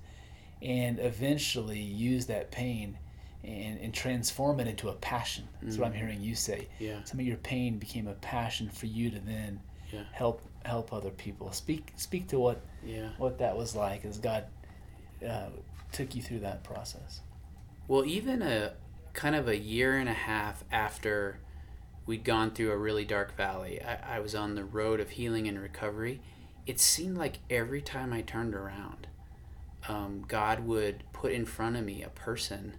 And 0.62 0.98
eventually 0.98 1.80
use 1.80 2.26
that 2.26 2.50
pain 2.50 2.98
and, 3.42 3.78
and 3.80 3.94
transform 3.94 4.60
it 4.60 4.68
into 4.68 4.88
a 4.90 4.94
passion. 4.94 5.48
That's 5.62 5.76
mm. 5.76 5.80
what 5.80 5.86
I'm 5.86 5.92
mm. 5.92 5.98
hearing 5.98 6.20
you 6.20 6.34
say. 6.34 6.68
Yeah. 6.78 7.02
Some 7.04 7.20
of 7.20 7.26
your 7.26 7.38
pain 7.38 7.78
became 7.78 8.06
a 8.08 8.14
passion 8.14 8.68
for 8.68 8.86
you 8.86 9.10
to 9.10 9.20
then 9.20 9.60
yeah. 9.92 10.02
help 10.12 10.42
help 10.64 10.92
other 10.92 11.10
people. 11.10 11.52
Speak 11.52 11.92
speak 11.96 12.28
to 12.28 12.38
what 12.38 12.60
yeah. 12.84 13.10
what 13.18 13.38
that 13.38 13.56
was 13.56 13.74
like 13.74 14.04
as 14.04 14.18
God 14.18 14.44
uh, 15.26 15.50
took 15.92 16.14
you 16.14 16.22
through 16.22 16.40
that 16.40 16.64
process. 16.64 17.20
Well, 17.88 18.04
even 18.04 18.42
a 18.42 18.74
kind 19.12 19.34
of 19.34 19.48
a 19.48 19.58
year 19.58 19.98
and 19.98 20.08
a 20.08 20.14
half 20.14 20.64
after 20.70 21.40
we'd 22.06 22.24
gone 22.24 22.52
through 22.52 22.70
a 22.70 22.76
really 22.76 23.04
dark 23.04 23.36
valley, 23.36 23.82
I, 23.82 24.16
I 24.16 24.20
was 24.20 24.34
on 24.34 24.54
the 24.54 24.64
road 24.64 25.00
of 25.00 25.10
healing 25.10 25.48
and 25.48 25.60
recovery. 25.60 26.20
It 26.66 26.78
seemed 26.78 27.16
like 27.16 27.38
every 27.48 27.82
time 27.82 28.12
I 28.12 28.22
turned 28.22 28.54
around, 28.54 29.08
um, 29.88 30.24
God 30.28 30.60
would 30.66 31.04
put 31.12 31.32
in 31.32 31.44
front 31.44 31.76
of 31.76 31.84
me 31.84 32.02
a 32.02 32.10
person 32.10 32.74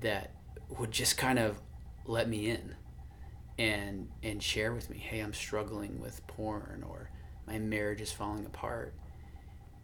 that 0.00 0.32
would 0.78 0.90
just 0.90 1.18
kind 1.18 1.38
of 1.38 1.60
let 2.06 2.28
me 2.28 2.48
in 2.48 2.74
and 3.58 4.08
and 4.22 4.42
share 4.42 4.72
with 4.72 4.88
me, 4.88 4.98
hey, 4.98 5.20
I'm 5.20 5.34
struggling 5.34 6.00
with 6.00 6.26
porn 6.26 6.84
or 6.88 7.10
my 7.46 7.58
marriage 7.58 8.00
is 8.00 8.12
falling 8.12 8.46
apart. 8.46 8.94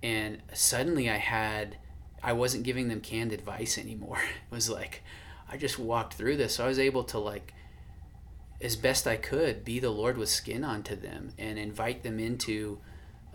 And 0.03 0.39
suddenly 0.55 1.11
I 1.11 1.17
had 1.17 1.77
I 2.22 2.33
wasn't 2.33 2.64
giving 2.64 2.88
them 2.88 3.00
canned 3.00 3.33
advice 3.33 3.78
anymore. 3.78 4.18
It 4.50 4.54
was 4.54 4.70
like 4.70 5.02
I 5.50 5.57
just 5.57 5.78
walked 5.78 6.14
through 6.14 6.37
this. 6.37 6.57
So 6.57 6.64
I 6.64 6.68
was 6.68 6.78
able 6.78 7.04
to 7.04 7.18
like 7.18 7.54
as 8.61 8.76
best 8.76 9.07
I 9.07 9.16
could 9.16 9.64
be 9.64 9.78
the 9.78 9.90
Lord 9.90 10.18
with 10.18 10.28
skin 10.28 10.64
onto 10.64 10.96
them 10.96 11.33
and 11.38 11.59
invite 11.59 12.02
them 12.02 12.18
into 12.18 12.78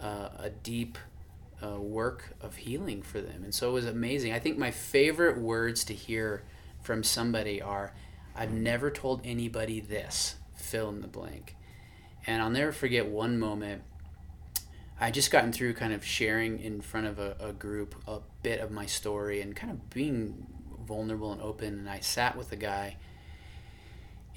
uh, 0.01 0.29
a 0.37 0.49
deep 0.49 0.97
uh, 1.63 1.79
work 1.79 2.35
of 2.41 2.57
healing 2.57 3.01
for 3.01 3.21
them. 3.21 3.43
And 3.43 3.53
so 3.53 3.69
it 3.69 3.73
was 3.73 3.85
amazing. 3.85 4.33
I 4.33 4.39
think 4.39 4.57
my 4.57 4.71
favorite 4.71 5.37
words 5.37 5.85
to 5.85 5.93
hear 5.93 6.43
from 6.81 7.03
somebody 7.03 7.61
are, 7.61 7.93
I've 8.35 8.51
never 8.51 8.91
told 8.91 9.21
anybody 9.23 9.79
this, 9.79 10.35
fill 10.55 10.89
in 10.89 11.01
the 11.01 11.07
blank. 11.07 11.55
And 12.27 12.41
I'll 12.41 12.49
never 12.49 12.71
forget 12.71 13.07
one 13.07 13.39
moment. 13.39 13.83
I 14.99 15.11
just 15.11 15.31
gotten 15.31 15.51
through 15.51 15.73
kind 15.73 15.93
of 15.93 16.05
sharing 16.05 16.59
in 16.59 16.81
front 16.81 17.07
of 17.07 17.19
a, 17.19 17.35
a 17.39 17.53
group 17.53 17.95
a 18.07 18.19
bit 18.41 18.59
of 18.59 18.71
my 18.71 18.85
story 18.85 19.41
and 19.41 19.55
kind 19.55 19.71
of 19.71 19.89
being 19.89 20.47
vulnerable 20.85 21.31
and 21.31 21.41
open. 21.41 21.79
And 21.79 21.89
I 21.89 21.99
sat 21.99 22.37
with 22.37 22.51
a 22.51 22.55
guy, 22.55 22.97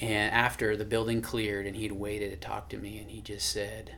and 0.00 0.34
after 0.34 0.76
the 0.76 0.84
building 0.84 1.22
cleared, 1.22 1.66
and 1.66 1.76
he'd 1.76 1.92
waited 1.92 2.30
to 2.30 2.36
talk 2.36 2.68
to 2.70 2.78
me, 2.78 2.98
and 2.98 3.10
he 3.10 3.20
just 3.20 3.50
said, 3.50 3.96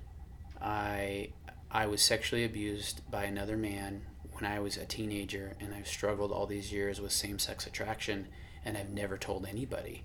"I 0.60 1.30
I 1.70 1.86
was 1.86 2.02
sexually 2.02 2.44
abused 2.44 3.08
by 3.10 3.24
another 3.24 3.56
man 3.56 4.02
when 4.32 4.44
I 4.44 4.60
was 4.60 4.76
a 4.76 4.86
teenager, 4.86 5.56
and 5.60 5.74
I've 5.74 5.88
struggled 5.88 6.32
all 6.32 6.46
these 6.46 6.72
years 6.72 7.00
with 7.00 7.12
same 7.12 7.38
sex 7.38 7.66
attraction." 7.66 8.28
and 8.64 8.76
I've 8.76 8.90
never 8.90 9.16
told 9.16 9.46
anybody. 9.46 10.04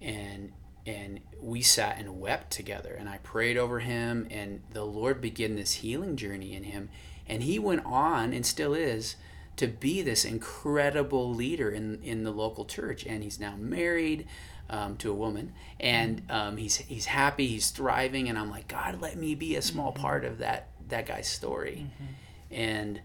And 0.00 0.52
and 0.86 1.20
we 1.40 1.62
sat 1.62 1.98
and 1.98 2.20
wept 2.20 2.50
together 2.50 2.94
and 2.98 3.08
I 3.08 3.18
prayed 3.18 3.56
over 3.56 3.80
him 3.80 4.26
and 4.30 4.62
the 4.70 4.84
Lord 4.84 5.20
began 5.20 5.56
this 5.56 5.74
healing 5.74 6.16
journey 6.16 6.54
in 6.54 6.64
him 6.64 6.88
and 7.28 7.42
he 7.42 7.58
went 7.58 7.84
on 7.84 8.32
and 8.32 8.44
still 8.44 8.74
is 8.74 9.16
to 9.56 9.66
be 9.66 10.00
this 10.02 10.24
incredible 10.24 11.32
leader 11.34 11.70
in 11.70 12.02
in 12.02 12.24
the 12.24 12.30
local 12.30 12.64
church 12.64 13.04
and 13.04 13.22
he's 13.22 13.38
now 13.38 13.56
married 13.56 14.26
um, 14.70 14.96
to 14.96 15.10
a 15.10 15.14
woman 15.14 15.52
and 15.78 16.22
um, 16.30 16.56
he's 16.56 16.76
he's 16.76 17.06
happy 17.06 17.46
he's 17.46 17.70
thriving 17.70 18.28
and 18.28 18.38
I'm 18.38 18.50
like 18.50 18.68
God 18.68 19.00
let 19.00 19.16
me 19.16 19.34
be 19.34 19.56
a 19.56 19.62
small 19.62 19.92
mm-hmm. 19.92 20.02
part 20.02 20.24
of 20.24 20.38
that 20.38 20.68
that 20.88 21.06
guy's 21.06 21.28
story 21.28 21.86
mm-hmm. 21.86 22.54
and 22.54 23.00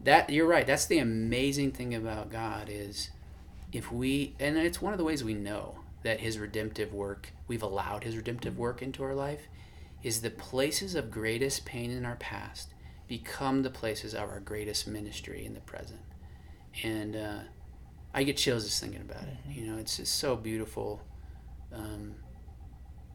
that 0.00 0.30
you're 0.30 0.48
right 0.48 0.66
that's 0.66 0.86
the 0.86 0.98
amazing 0.98 1.72
thing 1.72 1.94
about 1.94 2.30
God 2.30 2.68
is 2.68 3.10
if 3.72 3.92
we 3.92 4.34
and 4.40 4.56
it's 4.56 4.82
one 4.82 4.92
of 4.92 4.98
the 4.98 5.04
ways 5.04 5.22
we 5.22 5.34
know 5.34 5.83
that 6.04 6.20
his 6.20 6.38
redemptive 6.38 6.94
work 6.94 7.32
we've 7.48 7.62
allowed 7.62 8.04
his 8.04 8.16
redemptive 8.16 8.56
work 8.56 8.80
into 8.80 9.02
our 9.02 9.14
life 9.14 9.48
is 10.04 10.20
the 10.20 10.30
places 10.30 10.94
of 10.94 11.10
greatest 11.10 11.64
pain 11.64 11.90
in 11.90 12.04
our 12.04 12.16
past 12.16 12.74
become 13.08 13.62
the 13.62 13.70
places 13.70 14.14
of 14.14 14.28
our 14.28 14.38
greatest 14.38 14.86
ministry 14.86 15.44
in 15.44 15.54
the 15.54 15.60
present 15.60 16.00
and 16.82 17.16
uh, 17.16 17.38
i 18.12 18.22
get 18.22 18.36
chills 18.36 18.64
just 18.64 18.80
thinking 18.80 19.00
about 19.00 19.22
it 19.22 19.36
mm-hmm. 19.48 19.58
you 19.58 19.66
know 19.66 19.78
it's 19.78 19.96
just 19.96 20.14
so 20.14 20.36
beautiful 20.36 21.02
um, 21.72 22.14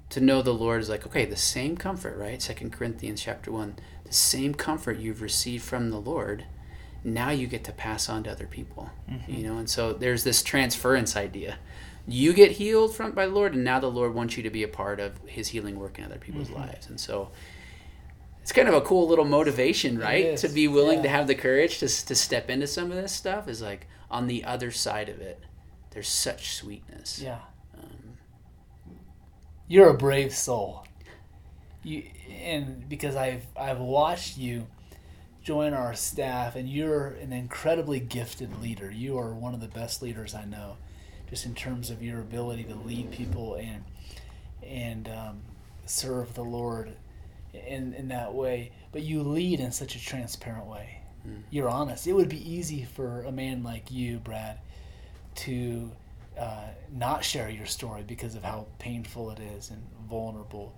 to 0.10 0.20
know 0.20 0.42
the 0.42 0.54
lord 0.54 0.82
is 0.82 0.90
like 0.90 1.06
okay 1.06 1.26
the 1.26 1.38
same 1.38 1.78
comfort 1.78 2.18
right 2.18 2.42
second 2.42 2.74
corinthians 2.74 3.22
chapter 3.22 3.52
1 3.52 3.76
the 4.06 4.14
same 4.14 4.54
comfort 4.54 4.98
you've 4.98 5.22
received 5.22 5.64
from 5.64 5.92
the 5.92 6.02
lord 6.02 6.46
now 7.04 7.30
you 7.30 7.48
get 7.48 7.64
to 7.64 7.72
pass 7.72 8.10
on 8.10 8.24
to 8.24 8.32
other 8.32 8.48
people 8.48 8.90
mm-hmm. 9.10 9.32
you 9.32 9.44
know 9.44 9.58
and 9.58 9.70
so 9.70 9.94
there's 9.94 10.24
this 10.24 10.42
transference 10.42 11.16
idea 11.16 11.58
you 12.14 12.34
get 12.34 12.52
healed 12.52 12.96
from 12.96 13.12
by 13.12 13.26
the 13.28 13.34
Lord, 13.34 13.54
and 13.56 13.64
now 13.64 13.80
the 13.80 13.92
Lord 13.92 14.14
wants 14.14 14.38
you 14.38 14.44
to 14.44 14.50
be 14.50 14.64
a 14.64 14.68
part 14.68 15.00
of 15.00 15.18
His 15.26 15.50
healing 15.50 15.80
work 15.80 15.98
in 16.00 16.06
other 16.06 16.18
people's 16.18 16.48
Mm-hmm. 16.50 16.60
lives. 16.62 16.88
And 16.88 17.00
so, 17.00 17.32
it's 18.42 18.52
kind 18.52 18.68
of 18.68 18.74
a 18.74 18.82
cool 18.82 19.08
little 19.08 19.26
motivation, 19.26 19.98
right? 20.00 20.36
To 20.38 20.48
be 20.50 20.68
willing 20.68 21.04
to 21.04 21.10
have 21.10 21.28
the 21.28 21.36
courage 21.36 21.80
to 21.80 21.88
to 21.88 22.16
step 22.16 22.50
into 22.50 22.68
some 22.68 22.92
of 22.92 22.98
this 22.98 23.12
stuff 23.12 23.48
is 23.48 23.62
like 23.62 23.88
on 24.10 24.28
the 24.28 24.44
other 24.44 24.72
side 24.72 25.10
of 25.10 25.20
it. 25.22 25.40
There's 25.92 26.08
such 26.08 26.54
sweetness. 26.56 27.20
Yeah. 27.22 27.40
Um, 27.78 28.18
You're 29.68 29.90
a 29.90 29.94
brave 29.98 30.34
soul. 30.34 30.86
You 31.84 32.04
and 32.42 32.88
because 32.90 33.16
I've 33.16 33.46
I've 33.58 33.80
watched 33.80 34.38
you 34.38 34.68
join 35.44 35.74
our 35.74 35.94
staff 35.96 36.56
and 36.56 36.70
you're 36.70 37.08
an 37.08 37.32
incredibly 37.34 38.00
gifted 38.00 38.62
leader. 38.62 38.92
You 38.92 39.18
are 39.18 39.34
one 39.34 39.54
of 39.54 39.62
the 39.62 39.68
best 39.68 40.02
leaders 40.02 40.36
I 40.36 40.46
know, 40.46 40.78
just 41.30 41.46
in 41.46 41.54
terms 41.56 41.90
of 41.90 42.02
your 42.02 42.20
ability 42.20 42.64
to 42.64 42.76
lead 42.76 43.12
people 43.12 43.56
and 43.56 43.84
and 44.64 45.08
um, 45.08 45.42
serve 45.86 46.34
the 46.34 46.44
Lord 46.44 46.96
in 47.54 47.94
in 47.94 48.08
that 48.10 48.34
way. 48.34 48.72
But 48.92 49.04
you 49.04 49.24
lead 49.24 49.60
in 49.60 49.72
such 49.72 49.96
a 49.96 50.04
transparent 50.04 50.66
way. 50.66 51.02
Mm. 51.28 51.44
You're 51.50 51.70
honest. 51.70 52.08
It 52.08 52.14
would 52.14 52.30
be 52.30 52.52
easy 52.52 52.86
for 52.86 53.24
a 53.24 53.32
man 53.32 53.64
like 53.64 53.92
you, 53.92 54.20
Brad, 54.20 54.60
to 55.36 55.92
uh, 56.38 56.68
not 56.94 57.24
share 57.24 57.50
your 57.50 57.66
story 57.66 58.04
because 58.08 58.36
of 58.36 58.44
how 58.44 58.68
painful 58.80 59.32
it 59.32 59.40
is 59.40 59.70
and 59.70 59.82
vulnerable. 60.10 60.74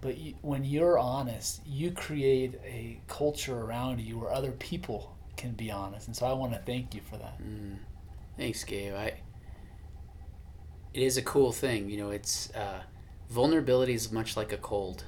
But 0.00 0.18
you, 0.18 0.34
when 0.42 0.64
you're 0.64 0.98
honest, 0.98 1.60
you 1.66 1.92
create 1.92 2.54
a 2.64 3.00
culture 3.08 3.58
around 3.58 4.00
you 4.00 4.18
where 4.18 4.30
other 4.30 4.52
people 4.52 5.16
can 5.36 5.52
be 5.52 5.70
honest. 5.70 6.06
And 6.08 6.16
so 6.16 6.26
I 6.26 6.32
want 6.32 6.52
to 6.52 6.58
thank 6.60 6.94
you 6.94 7.00
for 7.08 7.16
that. 7.18 7.40
Mm. 7.42 7.76
Thanks, 8.36 8.64
Gabe. 8.64 8.94
I. 8.94 9.14
It 10.94 11.02
is 11.02 11.16
a 11.16 11.22
cool 11.22 11.52
thing, 11.52 11.88
you 11.90 11.96
know. 11.96 12.10
It's 12.10 12.50
uh, 12.54 12.82
vulnerability 13.30 13.94
is 13.94 14.12
much 14.12 14.36
like 14.36 14.52
a 14.52 14.58
cold. 14.58 15.04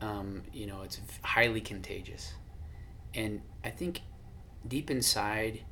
Um, 0.00 0.42
you 0.52 0.66
know, 0.66 0.82
it's 0.82 1.00
highly 1.22 1.60
contagious, 1.60 2.34
and 3.14 3.40
I 3.64 3.70
think 3.70 4.02
deep 4.66 4.90
inside, 4.90 5.62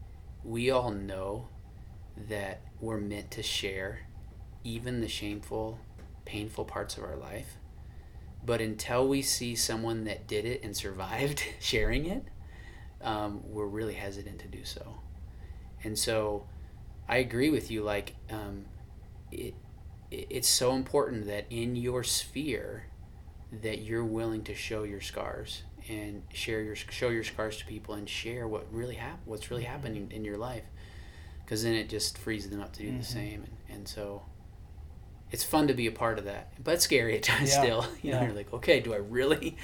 we 0.42 0.70
all 0.70 0.90
know 0.90 1.48
that 2.28 2.62
we're 2.80 2.98
meant 2.98 3.30
to 3.32 3.42
share, 3.42 4.00
even 4.64 5.00
the 5.00 5.08
shameful, 5.08 5.78
painful 6.24 6.64
parts 6.64 6.96
of 6.96 7.04
our 7.04 7.16
life. 7.16 7.56
But 8.44 8.60
until 8.60 9.06
we 9.06 9.22
see 9.22 9.54
someone 9.54 10.04
that 10.04 10.26
did 10.26 10.44
it 10.44 10.62
and 10.62 10.76
survived 10.76 11.42
sharing 11.60 12.06
it, 12.06 12.24
um, 13.02 13.42
we're 13.44 13.66
really 13.66 13.94
hesitant 13.94 14.38
to 14.40 14.48
do 14.48 14.64
so. 14.64 15.00
And 15.84 15.98
so 15.98 16.46
I 17.08 17.18
agree 17.18 17.50
with 17.50 17.70
you. 17.70 17.82
Like, 17.82 18.14
um, 18.30 18.64
it, 19.36 19.54
it, 20.10 20.26
it's 20.30 20.48
so 20.48 20.74
important 20.74 21.26
that 21.26 21.46
in 21.50 21.76
your 21.76 22.02
sphere, 22.04 22.86
that 23.62 23.80
you're 23.82 24.04
willing 24.04 24.42
to 24.44 24.54
show 24.54 24.82
your 24.84 25.00
scars 25.00 25.62
and 25.88 26.22
share 26.32 26.62
your 26.62 26.74
show 26.74 27.10
your 27.10 27.22
scars 27.24 27.56
to 27.58 27.66
people 27.66 27.94
and 27.94 28.08
share 28.08 28.48
what 28.48 28.66
really 28.72 28.96
hap- 28.96 29.20
what's 29.24 29.50
really 29.50 29.62
happening 29.64 30.10
in 30.10 30.24
your 30.24 30.36
life. 30.36 30.64
Because 31.44 31.62
then 31.62 31.74
it 31.74 31.88
just 31.88 32.18
frees 32.18 32.50
them 32.50 32.60
up 32.60 32.72
to 32.72 32.82
do 32.82 32.90
Mhm. 32.90 32.98
the 32.98 33.04
same. 33.04 33.44
And, 33.44 33.76
and 33.76 33.88
so 33.88 34.22
it's 35.30 35.44
fun 35.44 35.68
to 35.68 35.74
be 35.74 35.86
a 35.86 35.92
part 35.92 36.18
of 36.20 36.24
that 36.24 36.52
but 36.62 36.80
scary 36.80 37.16
at 37.16 37.22
times 37.22 37.50
Yeah, 37.50 37.60
still. 37.62 37.86
You 38.02 38.12
know 38.12 38.18
yeah. 38.20 38.26
you're 38.26 38.36
like 38.36 38.52
okay 38.52 38.80
do 38.80 38.94
i 38.94 38.98
really? 38.98 39.56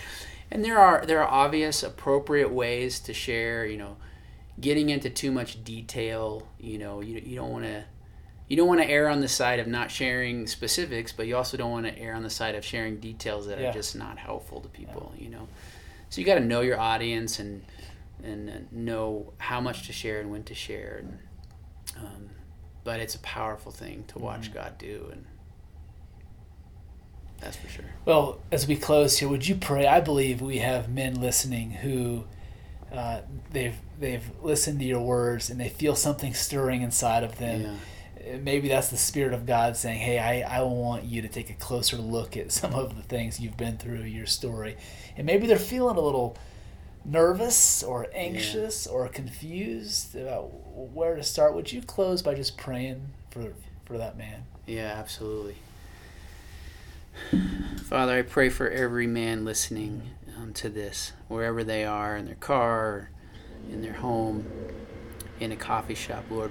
And 0.50 0.64
there 0.64 0.78
are 0.78 1.04
there 1.06 1.20
are 1.22 1.28
obvious 1.28 1.82
appropriate 1.82 2.50
ways 2.52 3.00
to 3.00 3.12
share 3.14 3.64
you 3.66 3.78
know 3.78 3.96
getting 4.60 4.90
into 4.90 5.08
too 5.08 5.32
much 5.32 5.64
detail 5.64 6.46
you 6.60 6.78
know 6.78 7.00
you, 7.00 7.20
you 7.24 7.34
don't 7.36 7.50
want 7.50 7.64
to 7.64 7.84
you 8.52 8.56
don't 8.58 8.68
want 8.68 8.82
to 8.82 8.86
err 8.90 9.08
on 9.08 9.20
the 9.20 9.28
side 9.28 9.60
of 9.60 9.66
not 9.66 9.90
sharing 9.90 10.46
specifics 10.46 11.10
but 11.10 11.26
you 11.26 11.34
also 11.34 11.56
don't 11.56 11.70
want 11.70 11.86
to 11.86 11.98
err 11.98 12.14
on 12.14 12.22
the 12.22 12.28
side 12.28 12.54
of 12.54 12.62
sharing 12.62 12.98
details 12.98 13.46
that 13.46 13.58
Yeah. 13.58 13.70
are 13.70 13.72
just 13.72 13.96
not 13.96 14.18
helpful 14.18 14.60
to 14.60 14.68
people 14.68 15.10
you 15.18 15.30
know 15.30 15.48
so 16.10 16.20
you 16.20 16.26
got 16.26 16.34
to 16.34 16.44
know 16.44 16.60
your 16.60 16.78
audience 16.78 17.38
and 17.38 17.62
and 18.22 18.50
uh, 18.50 18.52
know 18.70 19.32
how 19.38 19.58
much 19.60 19.86
to 19.86 19.92
share 19.94 20.20
and 20.20 20.30
when 20.30 20.42
to 20.44 20.54
share 20.54 20.98
and 21.02 21.18
um, 22.04 22.28
but 22.84 23.00
it's 23.00 23.14
a 23.14 23.18
powerful 23.20 23.72
thing 23.72 24.04
to 24.08 24.18
watch 24.18 24.50
Mhm. 24.50 24.54
god 24.54 24.76
do 24.76 25.08
and 25.12 25.24
that's 27.40 27.56
for 27.56 27.68
sure 27.68 27.84
Well, 28.04 28.38
as 28.52 28.66
we 28.68 28.76
close 28.76 29.18
here, 29.18 29.28
would 29.28 29.48
you 29.48 29.56
pray? 29.56 29.86
I 29.86 30.00
believe 30.00 30.40
we 30.40 30.58
have 30.58 30.88
men 30.88 31.20
listening 31.20 31.70
who 31.72 32.24
uh, 32.92 33.22
they've 33.50 33.74
they've 33.98 34.30
listened 34.42 34.78
to 34.80 34.84
your 34.84 35.00
words 35.00 35.48
and 35.50 35.58
they 35.58 35.68
feel 35.70 35.96
something 35.96 36.34
stirring 36.34 36.82
inside 36.82 37.24
of 37.24 37.38
them. 37.38 37.62
yeah 37.62 37.74
Maybe 38.40 38.68
that's 38.68 38.88
the 38.88 38.96
spirit 38.96 39.34
of 39.34 39.46
God 39.46 39.76
saying, 39.76 40.00
"Hey, 40.00 40.18
I, 40.18 40.58
I 40.58 40.62
want 40.62 41.04
you 41.04 41.22
to 41.22 41.28
take 41.28 41.50
a 41.50 41.54
closer 41.54 41.96
look 41.96 42.36
at 42.36 42.52
some 42.52 42.74
of 42.74 42.96
the 42.96 43.02
things 43.02 43.40
you've 43.40 43.56
been 43.56 43.78
through, 43.78 44.02
your 44.02 44.26
story." 44.26 44.76
And 45.16 45.26
maybe 45.26 45.46
they're 45.46 45.58
feeling 45.58 45.96
a 45.96 46.00
little 46.00 46.36
nervous 47.04 47.82
or 47.82 48.06
anxious 48.14 48.86
or 48.86 49.08
confused 49.08 50.14
about 50.14 50.50
where 50.92 51.16
to 51.16 51.22
start. 51.22 51.54
Would 51.54 51.72
you 51.72 51.82
close 51.82 52.22
by 52.22 52.34
just 52.34 52.56
praying 52.56 53.08
for 53.30 53.52
for 53.84 53.98
that 53.98 54.16
man? 54.16 54.44
Yeah, 54.66 54.94
absolutely. 54.96 55.56
Father, 57.84 58.18
I 58.18 58.22
pray 58.22 58.48
for 58.48 58.70
every 58.70 59.06
man 59.06 59.44
listening 59.44 60.10
um, 60.38 60.52
to 60.54 60.68
this, 60.68 61.12
wherever 61.28 61.62
they 61.62 61.84
are, 61.84 62.16
in 62.16 62.26
their 62.26 62.36
car, 62.36 63.10
in 63.70 63.82
their 63.82 63.92
home, 63.92 64.46
in 65.40 65.52
a 65.52 65.56
coffee 65.56 65.94
shop, 65.94 66.24
Lord. 66.30 66.50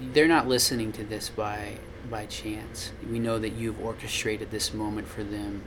They're 0.00 0.28
not 0.28 0.48
listening 0.48 0.92
to 0.92 1.04
this 1.04 1.28
by 1.28 1.78
by 2.10 2.26
chance. 2.26 2.92
We 3.10 3.18
know 3.18 3.38
that 3.38 3.52
you've 3.54 3.80
orchestrated 3.80 4.50
this 4.50 4.74
moment 4.74 5.08
for 5.08 5.22
them. 5.22 5.62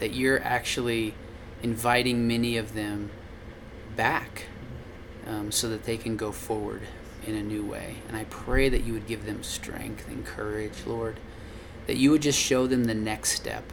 That 0.00 0.14
you're 0.14 0.42
actually 0.42 1.14
inviting 1.62 2.26
many 2.26 2.56
of 2.56 2.74
them 2.74 3.10
back 3.94 4.46
um, 5.26 5.52
so 5.52 5.68
that 5.68 5.84
they 5.84 5.96
can 5.96 6.16
go 6.16 6.32
forward 6.32 6.82
in 7.26 7.34
a 7.34 7.42
new 7.42 7.64
way. 7.64 7.96
And 8.08 8.16
I 8.16 8.24
pray 8.24 8.68
that 8.68 8.84
you 8.84 8.92
would 8.92 9.06
give 9.06 9.26
them 9.26 9.42
strength 9.42 10.08
and 10.08 10.24
courage, 10.24 10.84
Lord. 10.86 11.20
That 11.86 11.96
you 11.96 12.10
would 12.10 12.22
just 12.22 12.38
show 12.38 12.66
them 12.66 12.84
the 12.84 12.94
next 12.94 13.32
step. 13.32 13.64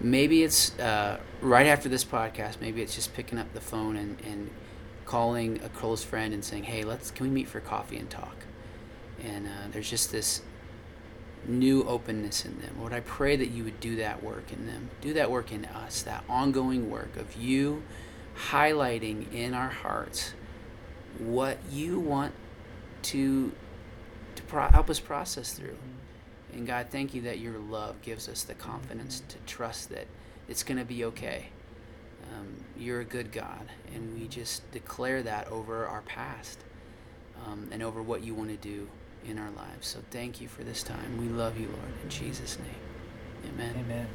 Maybe 0.00 0.42
it's 0.42 0.78
uh, 0.78 1.18
right 1.40 1.66
after 1.66 1.88
this 1.88 2.04
podcast. 2.04 2.60
Maybe 2.60 2.82
it's 2.82 2.94
just 2.94 3.14
picking 3.14 3.38
up 3.38 3.52
the 3.54 3.60
phone 3.60 3.96
and, 3.96 4.18
and 4.24 4.50
calling 5.04 5.60
a 5.62 5.68
close 5.70 6.04
friend 6.04 6.34
and 6.34 6.44
saying, 6.44 6.64
"Hey, 6.64 6.84
let's 6.84 7.10
can 7.10 7.26
we 7.26 7.32
meet 7.32 7.48
for 7.48 7.60
coffee 7.60 7.96
and 7.96 8.10
talk?" 8.10 8.36
And 9.24 9.46
uh, 9.46 9.50
there's 9.72 9.88
just 9.88 10.12
this 10.12 10.42
new 11.46 11.84
openness 11.84 12.44
in 12.44 12.58
them. 12.60 12.76
Lord, 12.78 12.92
I 12.92 13.00
pray 13.00 13.36
that 13.36 13.48
you 13.48 13.64
would 13.64 13.80
do 13.80 13.96
that 13.96 14.22
work 14.22 14.52
in 14.52 14.66
them, 14.66 14.90
do 15.00 15.12
that 15.14 15.30
work 15.30 15.52
in 15.52 15.64
us, 15.66 16.02
that 16.02 16.24
ongoing 16.28 16.90
work 16.90 17.16
of 17.16 17.36
you 17.36 17.82
highlighting 18.50 19.32
in 19.32 19.54
our 19.54 19.68
hearts 19.68 20.34
what 21.18 21.58
you 21.70 21.98
want 21.98 22.32
to 23.02 23.52
to 24.34 24.42
pro- 24.42 24.68
help 24.68 24.90
us 24.90 25.00
process 25.00 25.52
through. 25.52 25.76
And 26.52 26.66
God, 26.66 26.88
thank 26.90 27.14
you 27.14 27.22
that 27.22 27.38
your 27.38 27.58
love 27.58 28.00
gives 28.02 28.28
us 28.28 28.42
the 28.42 28.54
confidence 28.54 29.22
to 29.28 29.38
trust 29.46 29.90
that 29.90 30.06
it's 30.48 30.62
going 30.62 30.78
to 30.78 30.84
be 30.84 31.04
okay. 31.06 31.46
Um, 32.34 32.64
you're 32.76 33.00
a 33.00 33.04
good 33.04 33.32
God, 33.32 33.70
and 33.94 34.18
we 34.18 34.26
just 34.26 34.70
declare 34.72 35.22
that 35.22 35.48
over 35.48 35.86
our 35.86 36.02
past 36.02 36.58
um, 37.46 37.68
and 37.70 37.82
over 37.82 38.02
what 38.02 38.22
you 38.22 38.34
want 38.34 38.50
to 38.50 38.56
do 38.56 38.88
in 39.28 39.38
our 39.38 39.50
lives. 39.50 39.86
So 39.88 40.00
thank 40.10 40.40
you 40.40 40.48
for 40.48 40.64
this 40.64 40.82
time. 40.82 41.18
We 41.18 41.28
love 41.28 41.58
you, 41.58 41.66
Lord, 41.68 41.92
in 42.02 42.08
Jesus' 42.08 42.58
name. 42.58 43.52
Amen. 43.52 43.74
Amen. 43.78 44.06